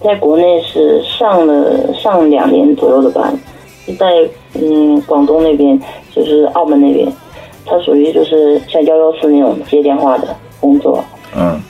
[0.00, 3.36] 在国内是上了上两年左右的班，
[3.84, 4.06] 就在
[4.54, 5.76] 嗯广东那边，
[6.14, 7.12] 就是澳门那边，
[7.66, 11.04] 它属于就是像幺幺四那种接电话的工作。
[11.36, 11.60] 嗯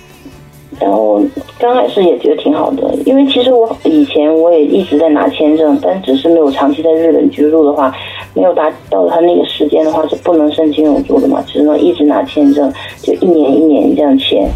[0.81, 1.21] 然后
[1.59, 7.95] 刚开始也觉得挺好的，因为其实我以前我也一直在拿签证，但只是没有长期在日本居住的话，
[8.33, 14.49] 没有达到他那个时间的话是不能申请永住的嘛，只能一直拿签证，就一年一年这样签。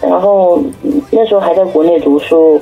[0.00, 0.58] 然后
[1.10, 2.60] 那时候还在国内读书，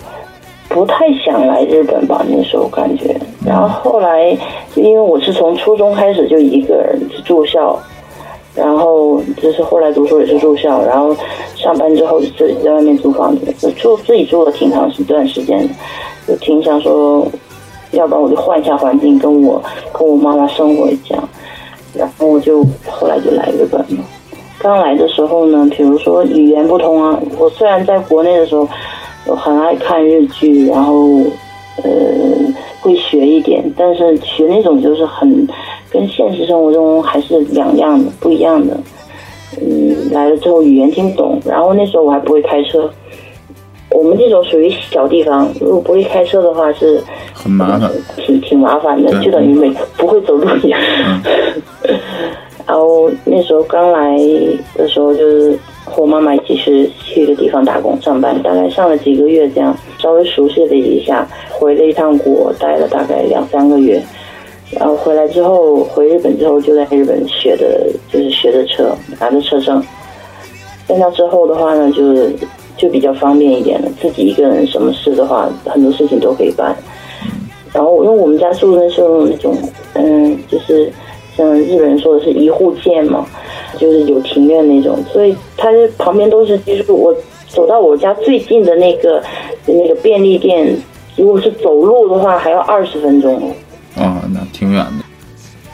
[0.68, 3.16] 不太想来日本吧，那时候感觉。
[3.46, 4.36] 然后后来
[4.74, 7.78] 因为我是从初中开始就一个人住校，
[8.54, 11.14] 然后就是后来读书也是住校，然后
[11.56, 15.74] 上班之后就自己在外面租房子，就住自己住了挺长一段时间的，
[16.28, 17.26] 就挺想说，
[17.90, 19.60] 要不然我就换一下环境，跟我
[19.92, 21.16] 跟我妈妈生活一下，
[21.94, 24.04] 然后我就后来就来日本了。
[24.58, 28.66] 刚来的时候呢，比如说语言不通啊，我虽然在国内的时候，
[29.26, 31.18] 我很爱看日剧，然后
[31.82, 31.90] 呃
[32.80, 35.46] 会学一点，但是学那种就是很
[35.94, 38.76] 跟现实生活中还是两样的，不一样的。
[39.62, 42.90] 嗯，来了之后语言听不懂，然后那时候我还不会开车。
[43.90, 47.00] 我们这种属于小地方，如果不会开车的话是
[47.32, 47.88] 很麻烦。
[48.16, 50.80] 挺挺麻烦的，就等于没不会走路一样。
[52.66, 54.18] 然后那时候刚来
[54.74, 64.02] 的时候，就是和我妈妈一起去去一个地方打工上班，大概上了几个月，这样稍微熟悉了一下，回了一趟国，待了大概两三个月。
[64.78, 69.82] 然后回来之后，回日本之后就在日本学的，就是学的车，拿着车证。
[70.86, 72.28] 在那之后的话呢，就
[72.76, 76.76] 就比较方便一点了，自己一个人什么事的话，很多事情都可以办。
[77.72, 79.56] 然后因为我们家住的是那种，
[79.94, 80.92] 嗯，就是
[81.36, 83.26] 像日本人说的是一户建嘛，
[83.78, 87.14] 就是有庭院那种，所以它旁边都是就是我
[87.48, 89.22] 走到我家最近的那个
[89.66, 90.76] 那个便利店，
[91.16, 93.52] 如果是走路的话还要二十分钟。
[93.96, 95.04] 啊，那挺远的。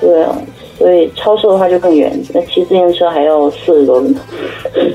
[0.01, 0.35] 对啊，
[0.79, 4.23] 所以超市的话就更远，那骑自行车还要四十多分钟。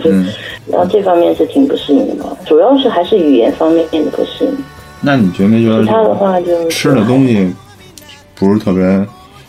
[0.05, 0.27] 嗯，
[0.67, 4.57] 然后这方面是挺不适应的吧，主要是还是语言方面的不适应，
[5.01, 7.53] 那你觉没觉得其他的话就吃的东西
[8.33, 9.05] 不是特别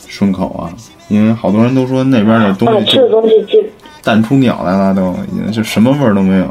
[0.06, 0.70] 顺口啊？
[1.08, 3.62] 因为好多人都说那边的东啊，西吃的东西就
[4.02, 6.46] 淡出鸟来了，都已经就什么味儿都没有。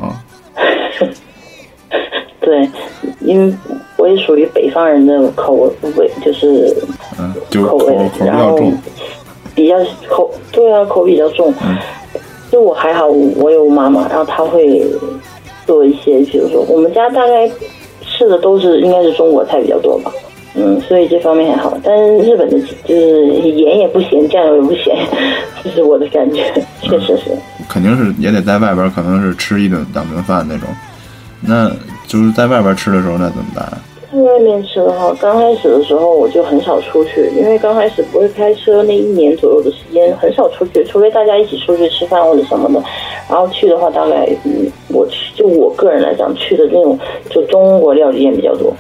[2.40, 2.70] 对，
[3.22, 3.54] 因为
[3.98, 5.54] 我也属于北方人的口
[5.98, 6.76] 味，就是
[7.20, 8.78] 嗯，就是口口味口比然后较重。
[9.56, 9.76] 比较
[10.10, 11.54] 口对啊，口比较重。
[11.64, 11.78] 嗯
[12.52, 14.86] 就我还好，我有妈妈，然后她会
[15.66, 17.50] 做一些，比如说我们家大概
[18.02, 20.12] 吃的都是应该是中国菜比较多吧。
[20.54, 24.96] 嗯，所以这方面还好，但是日本的就是盐也不咸，酱油也不咸，
[25.64, 27.24] 这是我的感觉，确实是。
[27.68, 30.70] 肯定是也得在外边，可能是吃一顿两顿饭那种。
[31.42, 31.70] 那
[32.08, 33.68] 就是在外边吃的时候，那怎么办？
[34.16, 42.86] 在外面吃的话，刚开始的时候我就很少出去，因为刚开始不会开车，那一年左右的时间很少出去，除非大家一起出去吃饭或者什么的。
[43.30, 46.98] 然后去的话，大概嗯，我去就就我个人来讲，去的那种
[47.30, 48.74] 就中国料理店比较多。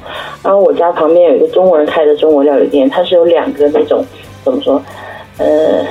[0.43, 4.03] 然后我家旁边有一个中国人开的中国料理店，它是有两个那种
[4.43, 4.81] 怎么说，
[5.37, 5.85] 呃，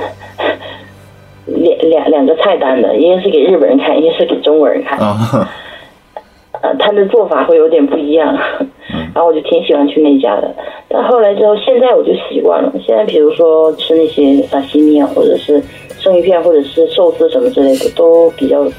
[1.45, 4.99] 两两两个菜单的，一个是给日本人看，一个是给中国人看。
[4.99, 5.49] 啊，
[6.61, 8.37] 呃，他的做法会有点不一样，
[9.15, 10.53] 然后我就挺喜欢去那家的。
[10.89, 12.71] 但后来之后，现在我就习惯了。
[12.85, 15.63] 现在比如说吃那些沙西米啊，或者是
[15.97, 18.69] 生鱼片，或者是寿司什么之类的，都比较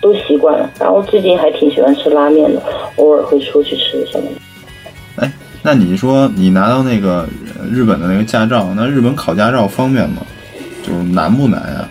[0.00, 0.68] 都习惯了。
[0.80, 2.62] 然后最近还挺喜欢吃拉面的，
[2.96, 5.22] 偶尔会出去吃什么的。
[5.22, 7.28] 哎，那你说你拿到那个
[7.60, 10.22] 呃日本的那个驾照，那日本考驾照方便吗？
[10.82, 11.88] 就是难不难呀、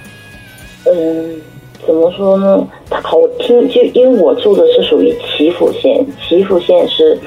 [0.86, 1.42] 嗯，
[1.88, 2.68] 怎么说呢？
[2.90, 7.18] 他考，我听就因为我住的是属于岐阜县，岐阜县是，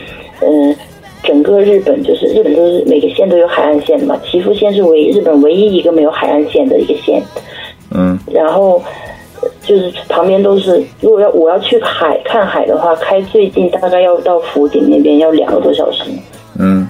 [0.40, 0.77] 嗯，
[1.23, 7.23] 整个日本就是日本都是每个县都有海岸线的嘛，岐阜县是唯日本唯一一个没有海岸线的一个县。
[7.97, 8.83] 嗯然后
[9.40, 16.05] 呃就是旁边都是，如果要我要去海看海的话，开最近大概要到福井那边要两个多小时。
[16.59, 16.87] 嗯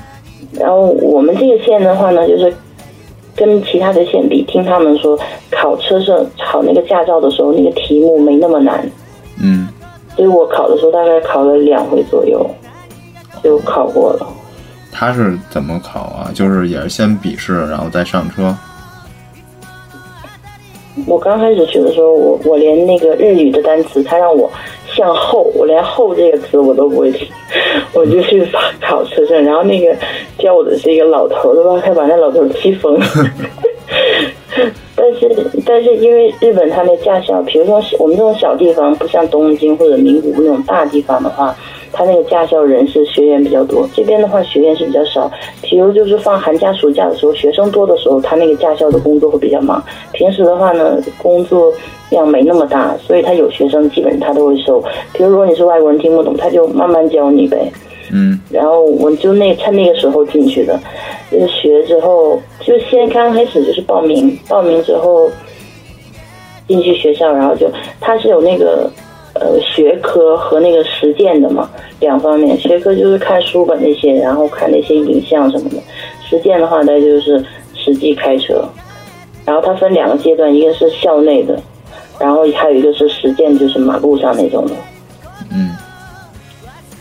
[0.59, 2.53] 然后我们这个县的话呢，就是
[3.35, 5.19] 跟其他的县比，听他们说
[5.51, 8.89] 考车上考那个驾照的时候，那个题目没那么难，
[9.43, 9.69] 嗯，
[10.15, 12.49] 所以我考的时候大概考了两回左右，
[13.45, 14.27] 就考过了。
[14.91, 16.31] 他是怎么考啊？
[16.35, 18.57] 就是也是先笔试，然后再上车。
[21.07, 24.49] 我刚开始学的时候，我我连那个日语的单词，他让我
[24.87, 27.27] 向后，我连后这个词我都不会听，
[27.93, 28.49] 我就去
[28.81, 29.93] 考车证，然后那个
[30.39, 33.07] 教我的是一个老头的话，他把那老头气疯了。
[34.95, 41.53] 但是但是因为日本他那驾校，比如说我们这种小地方，不像东京或者名古屋那种大地方的话，
[41.95, 43.89] 它那个驾校人是学员比较多。
[43.95, 45.31] 这边的话学员是比较少，
[45.63, 49.83] 比如就是放寒假暑假的时候，学生多的时候，他那个驾校的工作会比较忙。
[50.13, 51.73] 平时的话呢，工作
[52.11, 54.83] 量没那么大，所以他有学生基本他都会收。
[55.13, 57.73] 比如如果你是外国人听不懂，他就慢慢教你呗。
[58.13, 60.79] 嗯然后我就那趁那个时候进去的，
[61.33, 65.29] 就是学之后，就先刚开始就是报名，报名之后
[66.69, 67.67] 进去学校，然后就
[68.01, 68.91] 他是有那个
[69.35, 71.71] 呃学科和那个实践的嘛，
[72.01, 72.59] 两方面。
[72.59, 75.77] 学科就是看书本那些，然后看那些影像什么的；
[76.29, 77.45] 实践的话，那就是
[77.75, 78.65] 实际开车。
[79.45, 81.59] 然后它分两个阶段，一个是校内的，
[82.19, 84.73] 然后还有一个是实践，就是马路上那种的。
[85.51, 85.71] 嗯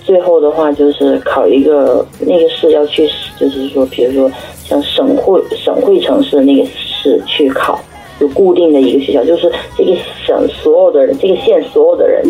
[0.06, 4.30] 最后的话就是考一个那个市要去，就是说，比如说
[4.66, 7.80] 像省会省会城市那个市去考，
[8.23, 12.23] 有固定的一个学校，就是这个省所有的人，这个县所有的人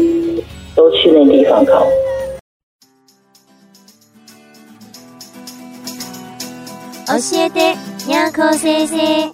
[0.74, 1.86] 都去那地方考。
[7.06, 7.74] 教えて
[8.06, 9.32] にゃこ先生。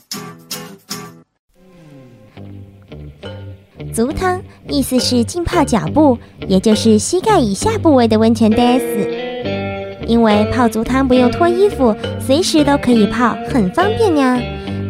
[3.92, 6.16] 足汤意思是浸泡脚部，
[6.48, 8.80] 也就是膝盖以下部位的温泉 des。
[10.06, 14.40] 因为泡足汤不用脱衣服，随时都可以泡，很方便呀。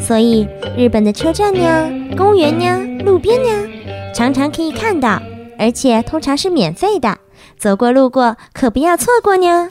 [0.10, 3.70] 所以日本的车站呀、公园呀、路边呀，
[4.12, 5.22] 常常可以看到，
[5.56, 7.16] 而且通常是免费的，
[7.60, 9.70] 走过路过可不要错过呢。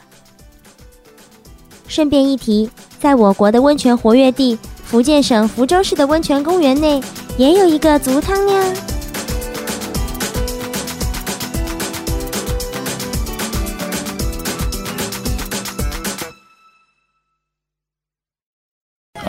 [1.89, 2.69] 顺便一提，
[3.01, 7.01] 在我国的温泉活跃地福建省福州市的温泉公园内，
[7.37, 8.73] 也有一个足汤呢。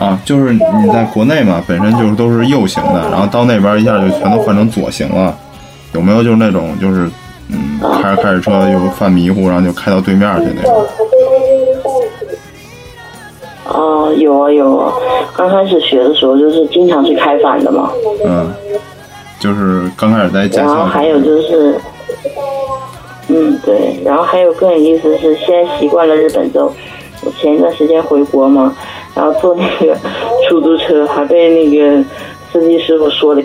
[0.01, 0.59] 啊，就是你
[0.91, 5.37] 在国内嘛，本身就是都是右行的，然后到那边一下就全都换成左行了。
[5.93, 7.07] 有没有就是那种就是
[7.49, 10.85] 嗯，开着开着车又犯迷糊，然后就开到对面去那种？
[13.67, 14.91] 啊，有啊有啊，
[15.35, 17.91] 刚开始学的时候就是经常是开反的嘛，
[18.25, 18.51] 嗯，
[19.39, 21.79] 就是刚开始在驾校，然后还有就是，
[23.27, 26.73] 嗯对，然后还有更有意思的是，现在习惯了日本之后，
[27.23, 28.75] 我前一段时间回国嘛，
[29.21, 29.95] 然后坐那个
[30.49, 32.03] 出租车，还被那个
[32.51, 33.43] 司机师傅说的，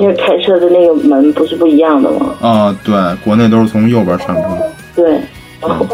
[0.00, 2.92] 因为开车的那个门不是不一样的吗，啊，对，
[3.24, 4.42] 国内都是从右边上车。
[4.96, 5.12] 对，
[5.60, 5.86] 然后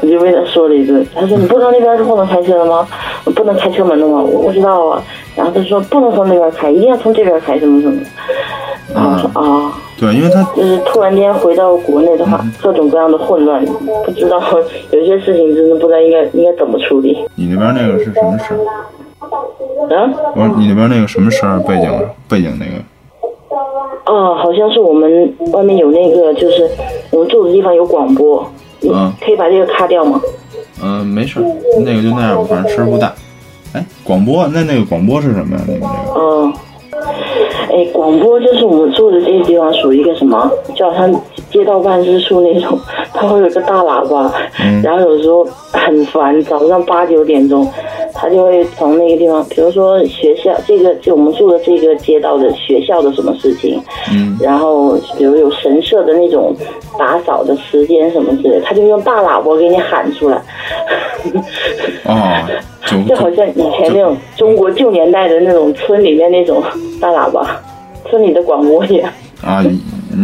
[0.00, 2.88] 我就被他说了一顿，他说你不知道那边是不能开车的吗？
[3.36, 4.18] 不能开车门的吗？
[4.22, 5.02] 我不知道啊。
[5.36, 8.06] 然后他说不能从那边开，一定要从这边开，什么什么的。
[8.94, 9.70] 然后我说啊，
[10.02, 13.64] 对，因为他就是突然间回到国内的话，各种各样的混乱，
[14.04, 14.42] 不知道
[14.90, 17.16] 有些事情真的不知道应该应该怎么处理。
[17.36, 18.58] 你那边那个是什么声？
[19.96, 21.62] 啊，我说你那边那个什么声？
[21.62, 21.88] 背景
[22.28, 26.68] 背景那个哦，好像是我们外面有那个，就是
[27.12, 28.44] 我们住的地方有广播，
[28.82, 30.20] 嗯可以把这个卡掉吗？
[30.82, 31.38] 嗯、没事，
[31.84, 33.14] 那个就那样吧，反正声儿不大。
[33.72, 35.62] 哎，广播那那个广播是什么呀？
[35.68, 36.52] 那个那个哦，
[37.70, 41.12] 哎，广播就是我们住的这个地方属于一个什么，就好像
[41.50, 42.78] 街道办事处那种，
[43.14, 44.32] 它会有个大喇叭，
[44.82, 47.66] 然后有时候很烦，早上八九点钟，
[48.14, 53.80] 他就会从那个地方，比如说学校这个就我们住的这个街道的学校的什么事情，
[54.12, 56.54] 嗯，然后比如有神社的那种
[56.98, 60.40] 打扫的时间什么之类，他就用大喇叭给你喊出来。
[63.08, 66.62] 就好像以前那种中国旧年代的那种村里面那种
[67.02, 67.44] 大喇叭，
[68.08, 69.12] 村里的广播一样。
[69.44, 69.60] 啊，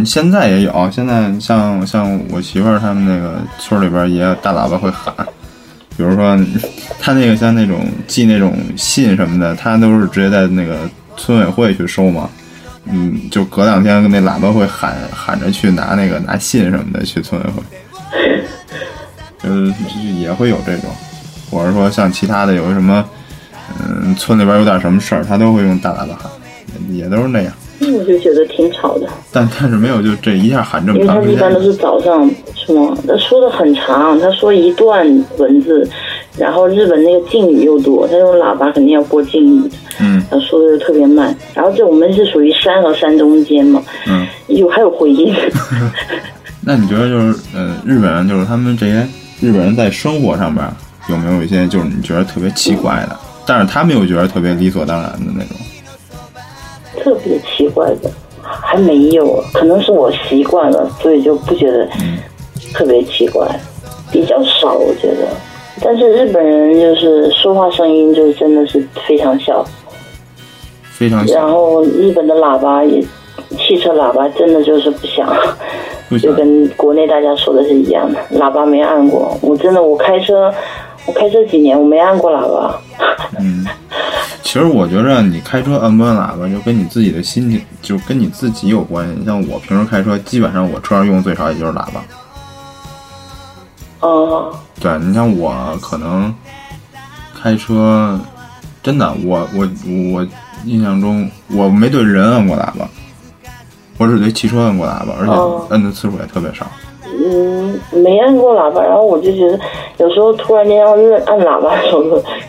[0.05, 5.13] 现在也有，现在像像我媳妇儿他们那个村里边也有大喇叭会喊，
[5.97, 6.39] 比如说
[7.01, 12.29] 他那个像那种寄那种信什么的，他都是直接在那个村委会去收嘛，
[12.85, 17.61] 嗯，就隔两天那喇叭会喊喊着去拿那个拿信什么的去村委会，
[19.43, 19.73] 就是
[20.17, 20.89] 也会有这种，
[21.51, 23.03] 或者说像其他的有什么，
[23.81, 26.31] 嗯，村里边有点什么事儿，他都会用大喇叭喊，
[26.91, 27.53] 也都是那样。
[27.81, 32.93] 我就觉得挺吵的，但但是没有就这一下喊这么因为他一般都是早上是吗？
[33.07, 35.05] 他说的很长，他说一段
[35.37, 35.89] 文字，
[36.37, 41.33] 然后日本那个敬语又多，他用喇叭肯定要播敬语的，嗯他说的又特别慢。
[41.53, 45.33] 然后这我们是属于山和山中间嘛，嗯，有还有回音，
[46.61, 49.07] 那你觉得就是呃日本人就是他们这些
[49.39, 50.69] 日本人在生活上边
[51.07, 55.55] 有没有一些就是你觉得特别奇怪的，但是他们又觉得特别理所当然的那种？
[56.99, 58.09] 特别奇怪的
[58.41, 61.87] 还没有，可能是我习惯了，所以就不觉得
[62.73, 63.47] 特别奇怪，
[64.11, 65.27] 比较少我觉得。
[65.81, 69.65] 但是日本人就是说话声音就真的是非常小，
[70.91, 73.01] 非常小，然后日本的喇叭也，
[73.57, 75.27] 汽车喇叭真的就是不响，
[76.09, 76.27] 不小。
[76.27, 79.37] 就跟国内大家说的是一样的，喇叭没按过。
[79.41, 80.53] 我真的我开车，
[81.05, 82.81] 我开车几年我没按过喇叭。
[83.39, 83.65] 嗯，
[84.49, 89.13] 其实我觉着你开车按不按喇叭，就跟你自己的心情，就跟你自己有关系。
[89.19, 92.03] 你像我平时开车，基本上我车上用的最少也就是喇叭。
[93.99, 96.33] 哦，对你像我可能
[97.39, 98.19] 开车，
[98.81, 99.69] 真的，我我
[100.11, 100.27] 我
[100.65, 102.89] 印象中我没对人按过喇叭，
[103.99, 106.65] 我只对汽车按过喇叭，而哦且按的次数也特别少。
[107.91, 109.59] 嗯，没按过喇叭，然后我就觉得
[109.97, 112.01] 有时候突然间要按按喇叭的时候，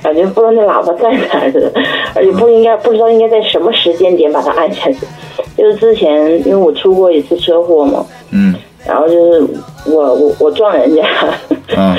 [0.02, 1.72] 感觉不知道那喇叭在哪儿的，
[2.14, 4.98] 而且不应该不知道应该在什么时间点把它按下去。
[5.56, 8.54] 就是之前因为我出过一次车祸嘛，嗯。
[8.86, 9.46] 然后就是
[9.86, 11.04] 我我我撞人家，
[11.76, 11.94] 嗯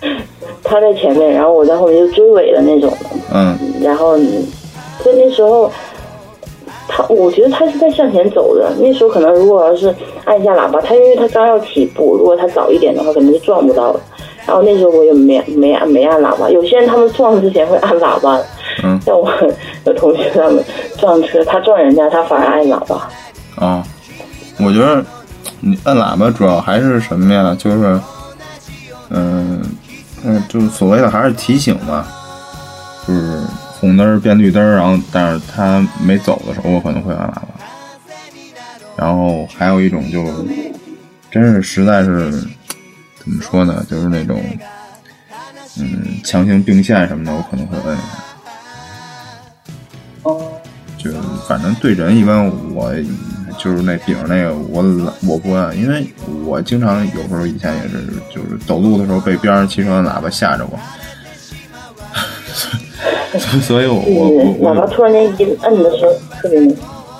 [0.62, 2.92] 他在前面，然后我在后面就追尾的那种，
[3.32, 3.56] 嗯。
[3.82, 5.70] 然后就那时候
[6.88, 14.00] 他我觉得他是在向前走的，那时候可能如果要是按一下喇叭，他因为他刚要起步，如果他早一点的话，可能就撞不到了。
[14.46, 18.40] 然后那时候我也没没按没按喇叭，有些人他们撞之前会按喇叭，
[18.82, 19.30] 嗯像我
[19.84, 20.64] 有同学他们
[20.96, 23.08] 撞车，他撞人家，他反而按喇叭。
[23.56, 23.84] 啊，
[24.58, 25.04] 我觉得
[25.60, 27.54] 你按喇叭主要还是什么呀？
[27.58, 28.00] 就是
[29.10, 29.60] 嗯
[30.24, 32.06] 嗯，就是所谓的还是提醒嘛，
[33.06, 33.40] 就是
[33.80, 37.48] 红灯变绿灯，然后但是他没走的时候，我可能会按喇叭。
[38.96, 40.24] 然后还有一种就
[41.30, 42.30] 真是实在是
[43.18, 44.42] 怎么说呢，就是那种
[45.78, 48.04] 嗯强行并线什么的，我可能会摁一下。
[50.98, 51.12] 就
[51.46, 52.92] 反正对人一般我
[53.56, 56.04] 就是那顶那个我懒我不按，因为
[56.44, 58.04] 我经常有时候以前也是
[58.34, 60.76] 就是走路的时候被边上汽车的喇叭吓着过，
[63.62, 66.60] 所以我我是我我喇叭突然间一摁的时候特别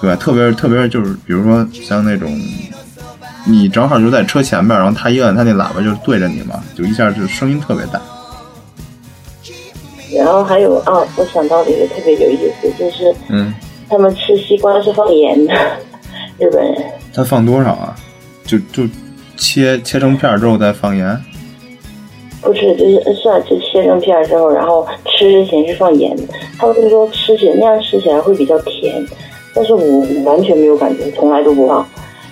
[0.01, 2.31] 对特别特别就是比如说像那种
[3.45, 8.01] 你正好就在车前面，然后他一摁他那喇叭就对着你嘛，就一下就声音特别大。
[10.17, 13.55] 然后还有啊，我想到了一个特别有意思，就是嗯，
[13.89, 15.55] 他们吃西瓜是放盐的，
[16.39, 16.75] 日本人。
[17.15, 17.95] 他放多少啊？
[18.45, 18.89] 就就
[19.37, 21.23] 切切成片儿之后再放盐。
[22.41, 26.23] 不是，就是是啊，就切成片之后，然后吃之前是放盐的。
[26.59, 29.05] 他们就说吃起来那样吃起来会比较甜，
[29.55, 31.87] 但是我完全没有感觉，从来都不放，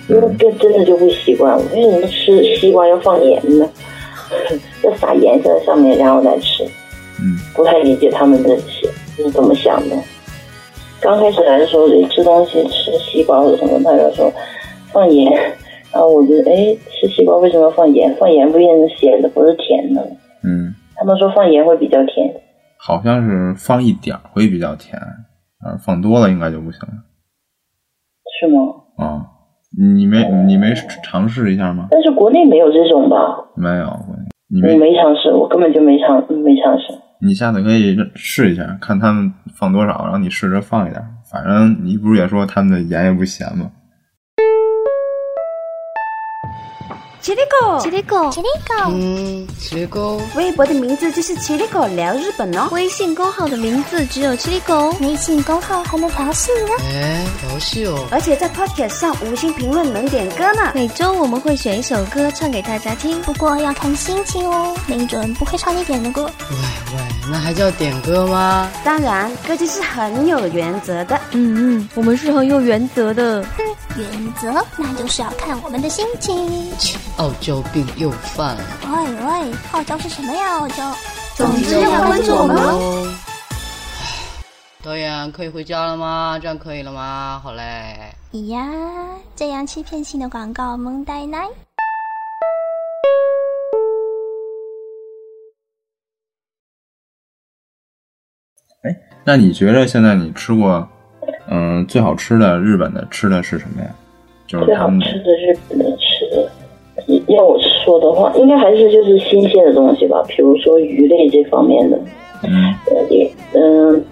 [0.09, 1.57] 因为这真的就不习惯。
[1.73, 3.69] 为什么吃西瓜要放盐呢？
[4.83, 6.63] 要撒盐在上面，然后再吃。
[7.19, 9.95] 嗯，不太理解他们的是是怎么想的。
[10.99, 14.31] 刚开始来的时候，吃东西吃西瓜或者什么，他就说
[14.91, 15.31] 放盐，
[15.97, 18.15] 然后我就哎，吃西瓜为什么要放盐？
[18.19, 20.01] 放盐不变成咸的，不是甜的。
[20.43, 20.75] 嗯。
[20.95, 22.31] 他们说放盐会比较甜，
[22.77, 26.93] 好像是放一点儿会比较甜，啊，放多了应该就不行了
[28.39, 28.61] 是吗？
[29.03, 29.25] 啊。
[29.75, 30.73] 你没你没
[31.03, 31.87] 尝试一下吗？
[31.89, 33.17] 但是国内没有这种吧？
[33.55, 33.89] 没有，
[34.49, 36.93] 你没尝试，我根本就没尝没尝试。
[37.19, 43.71] 你下次可以试一下，看他们放多少，然后你试着放一点，反正你不是也说他们的盐也不咸吗？
[47.27, 52.69] 奇力狗，奇力狗，奇力狗，嗯，奇力狗微博的名字就是奇力狗聊日本哦。
[52.71, 56.69] 微信公号的名字只有奇力狗，微信公号还能调戏呢。
[56.79, 60.71] 哎，调戏哦，而且在 Podcast 上五星评论能点歌呢。
[60.73, 66.23] 每周我们会选一首歌唱给大家听，不过要看心情哦，没准不会唱你点的歌。
[66.23, 66.55] 喂
[66.95, 68.71] 喂，那还叫点歌吗？
[68.85, 71.19] 当然，歌就是很有原则的。
[71.31, 73.45] 嗯嗯，我们是很有原则的。
[73.97, 76.71] 原则那就是要看我们的心情。
[77.17, 78.63] 切傲娇病又犯了。
[78.83, 80.59] 喂喂，傲娇是什么呀？
[80.59, 80.93] 傲娇。
[81.35, 82.77] 总之要关注我们哦。
[82.79, 83.13] 哦。
[84.83, 86.37] 导演可以回家了吗？
[86.39, 87.41] 这样可以了吗？
[87.43, 88.13] 好嘞。
[88.31, 88.69] 咦呀，
[89.35, 91.47] 这样欺骗性的广告萌呆奶。
[99.25, 100.87] 那你觉得现在你吃过，
[101.49, 103.89] 嗯、最好吃的日本的吃的是什么呀？
[104.45, 106.49] 就是最他们好吃的日本的吃的，
[107.27, 111.97] 要我说的话，应该还是就是新鲜的东西吧，比如说鱼类这方面的，
[112.43, 114.03] 嗯呃，也嗯，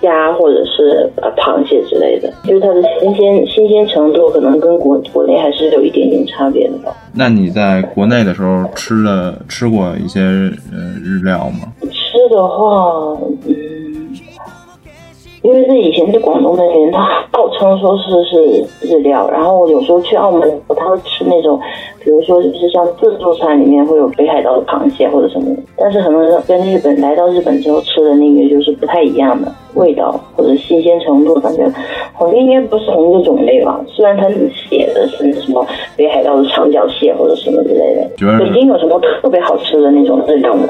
[0.00, 6.94] 虾或者是呃螃蟹之类的，就是它的新鲜新鲜程度可能跟国国内还是有一点点差别的吧。
[7.14, 11.72] 那你在国内的时候吃的吃过一些呃日料吗？
[11.82, 13.16] 吃的话，
[13.46, 14.10] 嗯，
[15.42, 17.00] 因为是以前在广东那边，他
[17.32, 21.58] 号称说是是日料，然后我有时候去澳门，他会吃那种，
[22.02, 31.70] 比如说就是像自助餐里面会有北海道的螃蟹或者什么，但是很多人跟日本来到日本之后吃的那个就是不太一样的味道或者新鲜程度，感觉
[32.14, 33.78] 好像应该不是同一个种类吧。
[33.86, 34.28] 虽然它
[34.68, 40.64] 写的是什么北海道的长脚蟹或者什么之类的，北京有什么特别好吃的那种日料吗？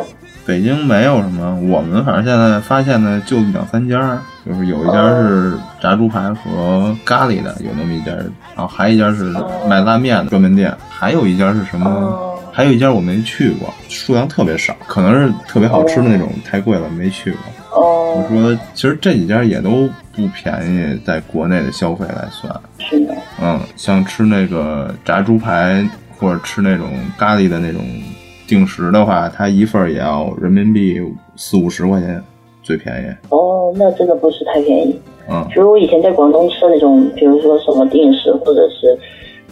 [0.47, 8.13] 北京没有什么，我们反正现在发现的就两三家，就是有一家是炸猪排和咖喱的，有那么一家，
[8.55, 9.25] 然后还一家是
[9.69, 11.89] 卖拉面的专门店，还有一家是什么？
[11.91, 17.41] 哦还有一家我没去过，数量特别少，可能是特别好吃的那种，太贵了没去过。
[17.81, 23.15] 哦我，说，其实这几家也都不便宜，在国内的消费来算，是的。
[23.41, 27.83] 嗯，像吃那个炸猪排或者吃那种咖喱的那种
[28.49, 31.01] 定时的话，它一份也要人民币
[31.37, 32.21] 四五十块钱，
[32.65, 33.27] 最便宜。
[33.31, 35.01] 哦，那真的不是太便宜。
[35.31, 38.99] 嗯比如我以前在广东吃的那种，比如说什么定食，或者是，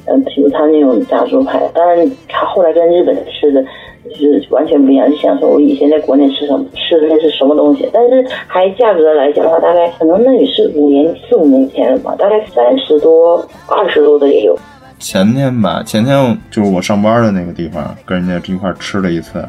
[0.07, 3.63] 嗯、比如他那种炸猪排，当然他后来跟日本吃的
[4.11, 5.09] 就是完全不一样。
[5.11, 14.59] 就想说我以前在国内吃什么吃的那是什么东西，但是还价格来讲的话，大概可能那也是五年四五年前了吧，大概三十多、二十多的也有。
[14.99, 19.45] 前天吧，前天就是我上班的那个地方，跟人家一块儿吃了一次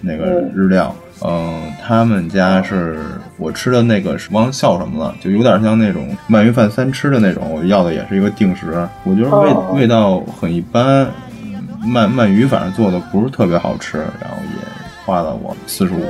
[0.00, 0.94] 那个嗯日料。
[1.22, 2.98] 嗯，他们家是
[3.38, 7.50] 我吃的那个是忘了叫什么了，就有点像那种鳗鱼饭三吃的那种。
[7.50, 11.06] 我要的也是一个定时，我觉得味、哦味道很一般，
[11.42, 16.00] 嗯鳗鳗鱼反正做的不是特别好吃，然后也花了我四十五。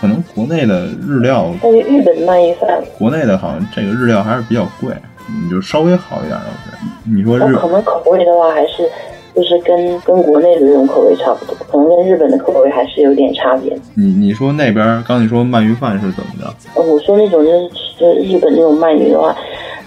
[0.00, 4.94] 可能国内的日料，但是日本鳗鱼饭，国内的好像这个日料还是比较贵，
[5.26, 6.46] 你就稍微好一点的。
[6.46, 8.88] 我觉得你说日我可能口味的话还是
[9.36, 13.78] 就是跟跟国内的这种口味差不多，可能跟日本的口味还是有点差别。
[13.94, 16.46] 你你说那边刚你说鳗鱼饭是怎么着？
[16.74, 17.68] 呃我说那种就是
[17.98, 19.36] 就是日本那种鳗鱼的话，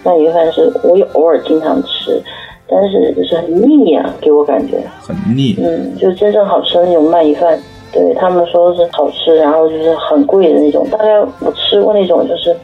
[0.04, 2.22] 鳗鱼饭是我也偶尔经常吃，
[2.68, 4.78] 但是就是很腻啊、给我感觉。
[5.02, 5.58] 很腻。
[5.60, 7.58] 嗯，就真正好吃的那种鳗鱼饭，
[7.91, 10.88] 对他们说是好吃，然后就是很贵的那种。
[10.91, 12.56] 大概我吃过那种，就是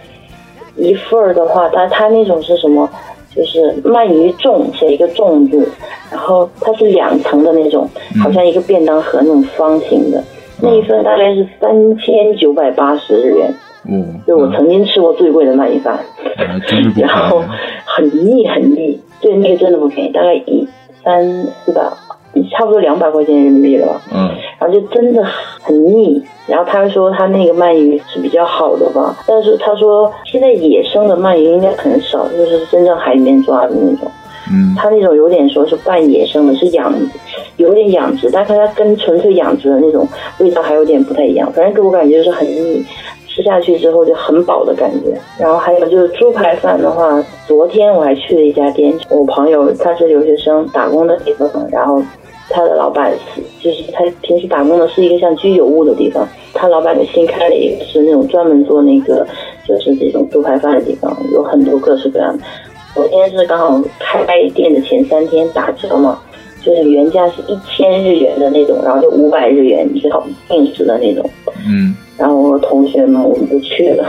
[0.77, 2.87] 一份儿的话，它它那种是什么？
[3.35, 5.69] 就是鳗鱼粽写一个粽字，
[6.09, 7.89] 然后它是两层的那种，
[8.23, 10.23] 好像一个便当盒那种方形的。
[10.61, 13.53] 那一份大概是三千九百八十日元，
[13.89, 15.99] 嗯，就我曾经吃过最贵的鳗鱼饭。
[16.97, 17.43] 然后。
[17.87, 20.67] 很腻很腻，对，那个真的不便宜，大概一
[21.01, 21.23] 三
[21.63, 21.81] 四百，
[22.57, 24.01] 差不多两百块钱人民币了吧。
[24.13, 24.29] 嗯，
[24.59, 25.23] 然后就真的
[25.61, 26.23] 很腻。
[26.47, 34.11] 然后他说他那个鳗鱼是比较好的吧，但是他说现在野生的鳗鱼应该很少，就是真正海里面抓的那种。
[34.51, 36.93] 嗯，他那种有点说是半野生的，是养，
[37.57, 41.51] 有点养殖，但是它跟纯粹养殖的那种味道还有点不太一样。
[41.51, 42.85] 反正给我感觉就是很腻，
[43.27, 45.19] 吃下去之后就很饱的感觉。
[45.39, 51.99] 然后还有就是猪排饭的话，昨天我还去了一家店，我朋友他是留学生打工的地方，然后
[52.49, 59.25] 他的老板是就是他平时打工的是一个像居酒屋的地方，他老板就新开了一个是那种专门做那个
[59.67, 62.43] 就是这种猪排饭的地方，有很多各式各样的。
[62.93, 66.19] 昨天是刚好开店的前三天打折嘛，
[66.63, 71.29] 就是原价是一千日元的那种，然后就五百日元，最好定时的那种。
[71.67, 74.03] 嗯，然后我和同学们我们就去了，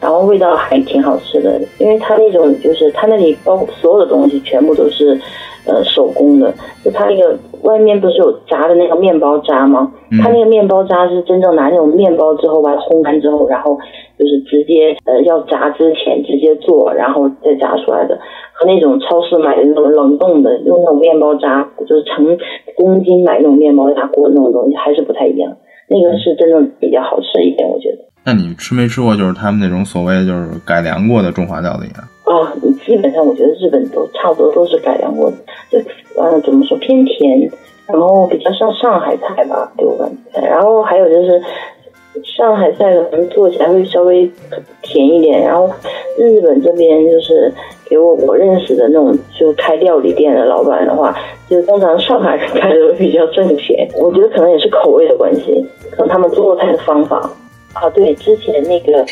[0.00, 5.20] 然 然后味道还挺好吃的，因为他那种就是他那里包所有的东西全部都是
[5.66, 6.50] 呃手工的，
[6.82, 9.92] 就它那个外面不是有炸的那个面包渣吗？
[10.22, 13.76] 它那个面包渣是真正拿那种面包之后把它烘干之后，然后
[14.18, 18.18] 就是直接呃要炸之前直接做，然后再炸出来的，
[18.52, 22.38] 和那种超市买的那种冷冻的用那种面包渣，就是成
[22.76, 25.56] 公斤买那种面包渣锅那种东西还是不太一样，
[25.88, 27.98] 那个是真正比较好吃一点，我觉得。
[28.24, 32.04] 那你吃没吃过就是他们那种所谓就是改良过的中华料理啊？
[32.26, 35.36] 哦，你基本上我觉得日本都差不多都是改良过的，
[35.70, 35.78] 就
[36.18, 37.50] 呃怎么说偏甜，
[37.86, 40.40] 然后比较像上海菜吧，对我感觉。
[40.40, 41.42] 然后还有就是
[42.36, 44.30] 上海菜可能做起来会稍微
[44.82, 45.70] 甜一点，然后
[46.18, 47.52] 日本这边就是
[47.88, 51.16] 给我我认识的那种就开料理店的老板的话，
[51.48, 57.30] 就通常上海人开的会比较挣钱，我觉得可能也是口味的关系，可能他们做菜的方法。
[57.74, 59.04] 啊，对，之前那个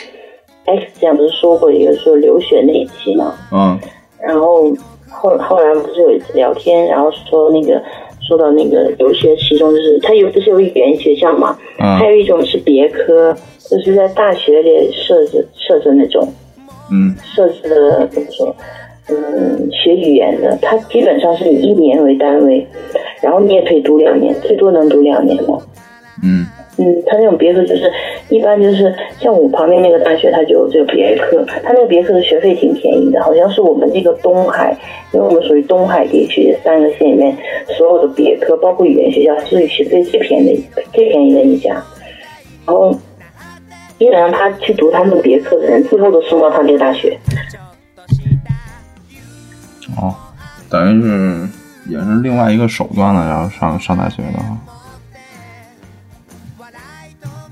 [0.64, 3.34] X 酱不是说过一个说留学那一期吗？
[3.52, 3.78] 嗯，
[4.18, 4.64] 然后
[5.11, 7.82] 后后来不是有一次聊天，然后说那个
[8.26, 13.36] 说到那个留学，其中就是他有不是有语言学校嘛，嗯还有一种是别科，
[13.70, 16.28] 就是在大学里设置设置那种
[16.90, 18.54] 嗯设置的怎么说？
[19.09, 22.66] 嗯，学语言的，它基本上是以一年为单位，
[23.22, 25.57] 然后你也可以读两年，最多能读两年嘛。
[26.24, 26.44] 嗯
[26.79, 27.91] 嗯，他那种别科就是
[28.29, 34.77] 一般就是像我旁边那个大学，他就有这个别科，他那个别科的学费挺便宜的，好像是我们这个东海，
[35.12, 37.35] 因为我们属于东海地区三个县里面
[37.79, 41.83] 所有的别科，包括语言学校，是学费最便宜的最便宜的一家。
[42.66, 42.93] 然后
[43.99, 47.18] 基本上他去读他们别科的人，最后都送到他这个大学。
[49.97, 50.14] 哦，
[50.68, 51.49] 等于是
[51.89, 54.66] 也是另外一个手段了，然后上上大学的。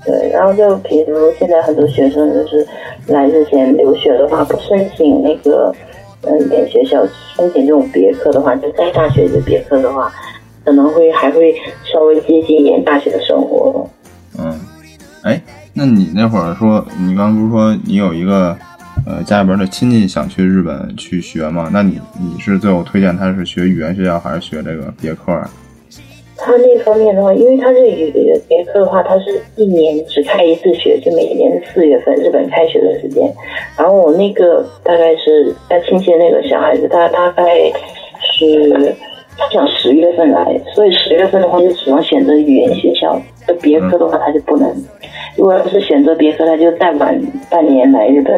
[0.05, 2.65] 对，然后就比如现在很多学生就是
[3.07, 5.73] 来之前留学的话，不申请那个
[6.21, 7.03] 嗯语言学校，
[7.35, 10.11] 申请这种别科的话，就在大学的别科的话，
[10.63, 13.89] 可能会还会稍微接近一点大学的生活。
[14.37, 14.53] 嗯，
[15.23, 15.41] 哎，
[15.73, 18.55] 那你那会儿说，你刚刚不是说你有一个
[19.07, 21.69] 呃家里边的亲戚想去日本去学吗？
[21.73, 25.49] 那你你是最后推荐他是学语言学校还是学这个别科啊？
[26.45, 28.11] 他那方面的话，因为他这语
[28.47, 33.27] 别科的话，他是一年只开一次学，就每年四月份日本开学的时间。
[33.75, 37.57] 然后我那个大概是他亲戚那个小孩子，他大概
[38.21, 38.93] 是
[39.35, 43.19] 他想十月份来，所以十月份的话就只能选择语言学校。
[43.47, 44.71] 那别科的话他就不能，
[45.35, 47.19] 如果要是选择别科，他就再晚
[47.49, 48.35] 半年来日本。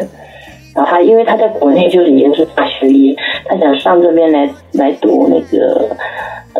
[0.74, 5.88] 然后他因为他在国内就是已经是大学医，他想上这边来来读那个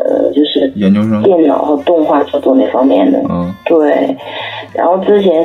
[0.04, 3.18] 呃就是研究生电脑和动画制作那方面的。
[3.28, 4.16] 嗯对，
[4.72, 5.42] 然后之前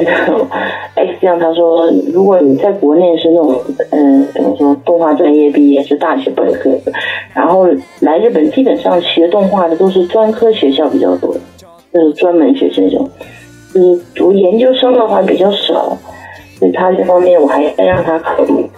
[0.95, 6.69] X 酱他说，如果你在国内是那种嗯怎么说动画专业毕业是大学本科，
[7.33, 7.67] 然后
[7.99, 11.35] 来日本基本上学动画的都是专科学校比较多，
[11.93, 13.09] 就是专门学这种，
[13.75, 15.97] 嗯，读研究生的话比较少，
[16.57, 18.69] 所以他这方面我还再让他考虑，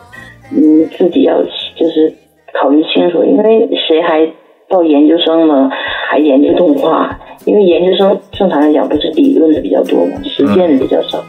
[0.51, 1.35] 嗯，自己要
[1.75, 2.11] 就是
[2.59, 4.27] 考虑清楚，因为谁还
[4.75, 5.69] 到研究生呢，
[6.09, 7.17] 还研究动画？
[7.45, 11.23] 因为研究生正常来讲不是理论的比较多嘛，实践的比较少。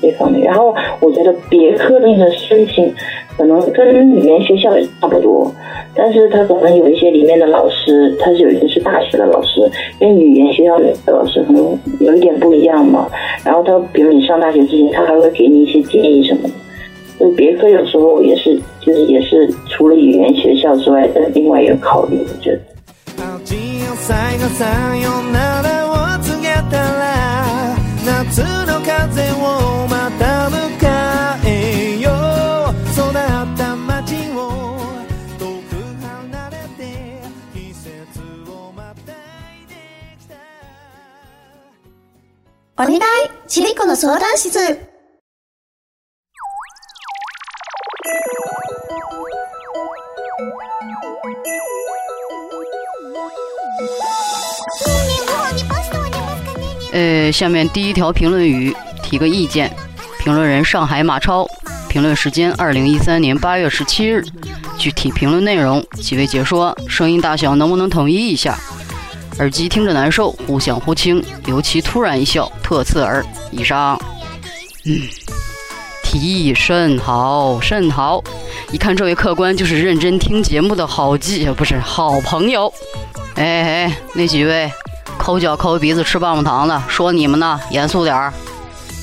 [0.00, 2.92] 这方面，然后我觉得别科的那个申请
[3.36, 5.50] 可能跟语言学校也差不多，
[5.94, 9.68] 但是他可能有一些里面的老师，他是有一些是大学的老师，
[9.98, 13.08] 跟语言学校的老师可能有一点不一样嘛。
[13.44, 16.50] 然后他比如你上大学之前，他还会给你一些建议什么的。
[17.18, 22.60] 所以别科有时候也是，就是也是除了语言学校之外的另外一个考虑，我觉得。
[23.96, 30.56] 味を探さよならを告げたら夏の風をまた迎
[31.48, 32.12] えよう。
[32.92, 33.12] 育っ
[33.56, 34.36] た街を
[35.38, 37.22] 遠く離れて
[37.54, 37.90] 季節
[38.50, 39.74] をまたいで
[40.20, 40.34] きた。
[42.82, 43.00] お願い
[43.48, 44.58] ちびっこの相談室
[56.96, 59.70] 呃，下面第一条评论语提个意见，
[60.18, 61.46] 评论人上海马超，
[61.90, 64.24] 评论时间二零一三年八月十七日，
[64.78, 68.58] 具体评论内容几位解说，声音大小能不能统一一下？
[69.38, 73.22] 耳机听着难受，忽响忽轻，尤其突然一笑，特刺耳。
[73.50, 74.00] 以上，
[74.86, 75.02] 嗯，
[76.02, 78.24] 提议甚好甚好，
[78.72, 82.72] 一看这位客官就是认真听节目的好记，不是好朋友。
[83.34, 84.72] 哎哎，那几位
[85.26, 88.32] 抠脚抠鼻子吃棒棒糖的，说你们呢，严肃点儿。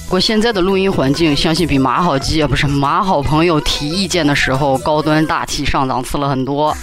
[0.08, 6.74] 过现在的录音环境，相信比马好基啊不是马好朋友提意见的时候高端大气上档次了很多。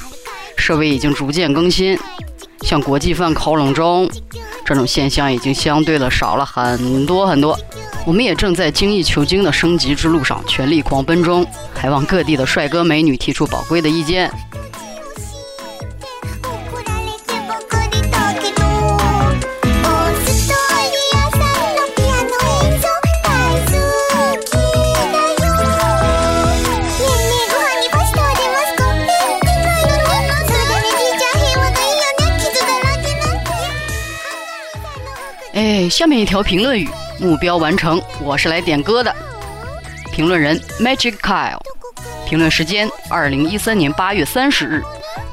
[0.58, 1.98] 设备已经逐渐更新，
[2.60, 4.06] 向国际范靠拢中，
[4.62, 7.58] 这种现象已经相对的少了很多很多。
[8.04, 14.30] 我们也正在精益求精的升级之路上全力狂奔中，还望各地的帅哥美女提出宝贵的意见。
[36.00, 36.88] 下面一条评论语，
[37.18, 39.14] 目标完成，我是来点歌的。
[40.10, 41.60] 评论人 Magic Kyle，
[42.26, 44.82] 评论时间二零一三年八月三十日，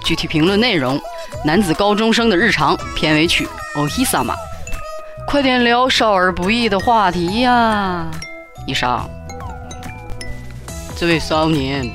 [0.03, 0.99] 具体评论内容：
[1.45, 3.45] 男子高中生的日常片尾曲
[3.80, 4.38] 《o h i s a m a
[5.26, 8.05] 快点聊少儿不宜的话题呀！
[8.65, 9.09] 以上，
[10.97, 11.89] 这位少年，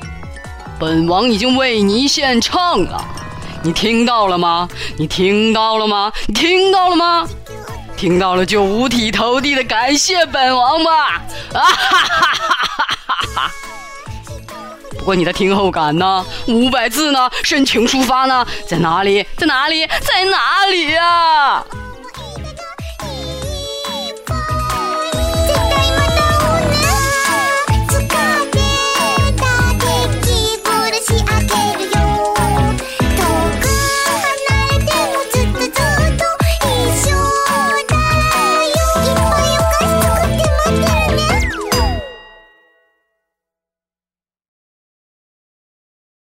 [0.79, 3.05] 本王已经为你献唱了，
[3.61, 4.67] 你听到了吗？
[4.97, 6.11] 你听到了吗？
[6.25, 7.29] 你听到了吗？
[7.95, 11.21] 听到了就五体投地的感谢本王吧！
[11.53, 13.51] 啊哈哈哈哈哈哈！
[14.97, 16.25] 不过你的听后感呢？
[16.47, 17.29] 五百字呢？
[17.43, 18.45] 深情抒发呢？
[18.67, 19.25] 在哪里？
[19.37, 19.87] 在哪里？
[19.87, 21.63] 在哪里呀？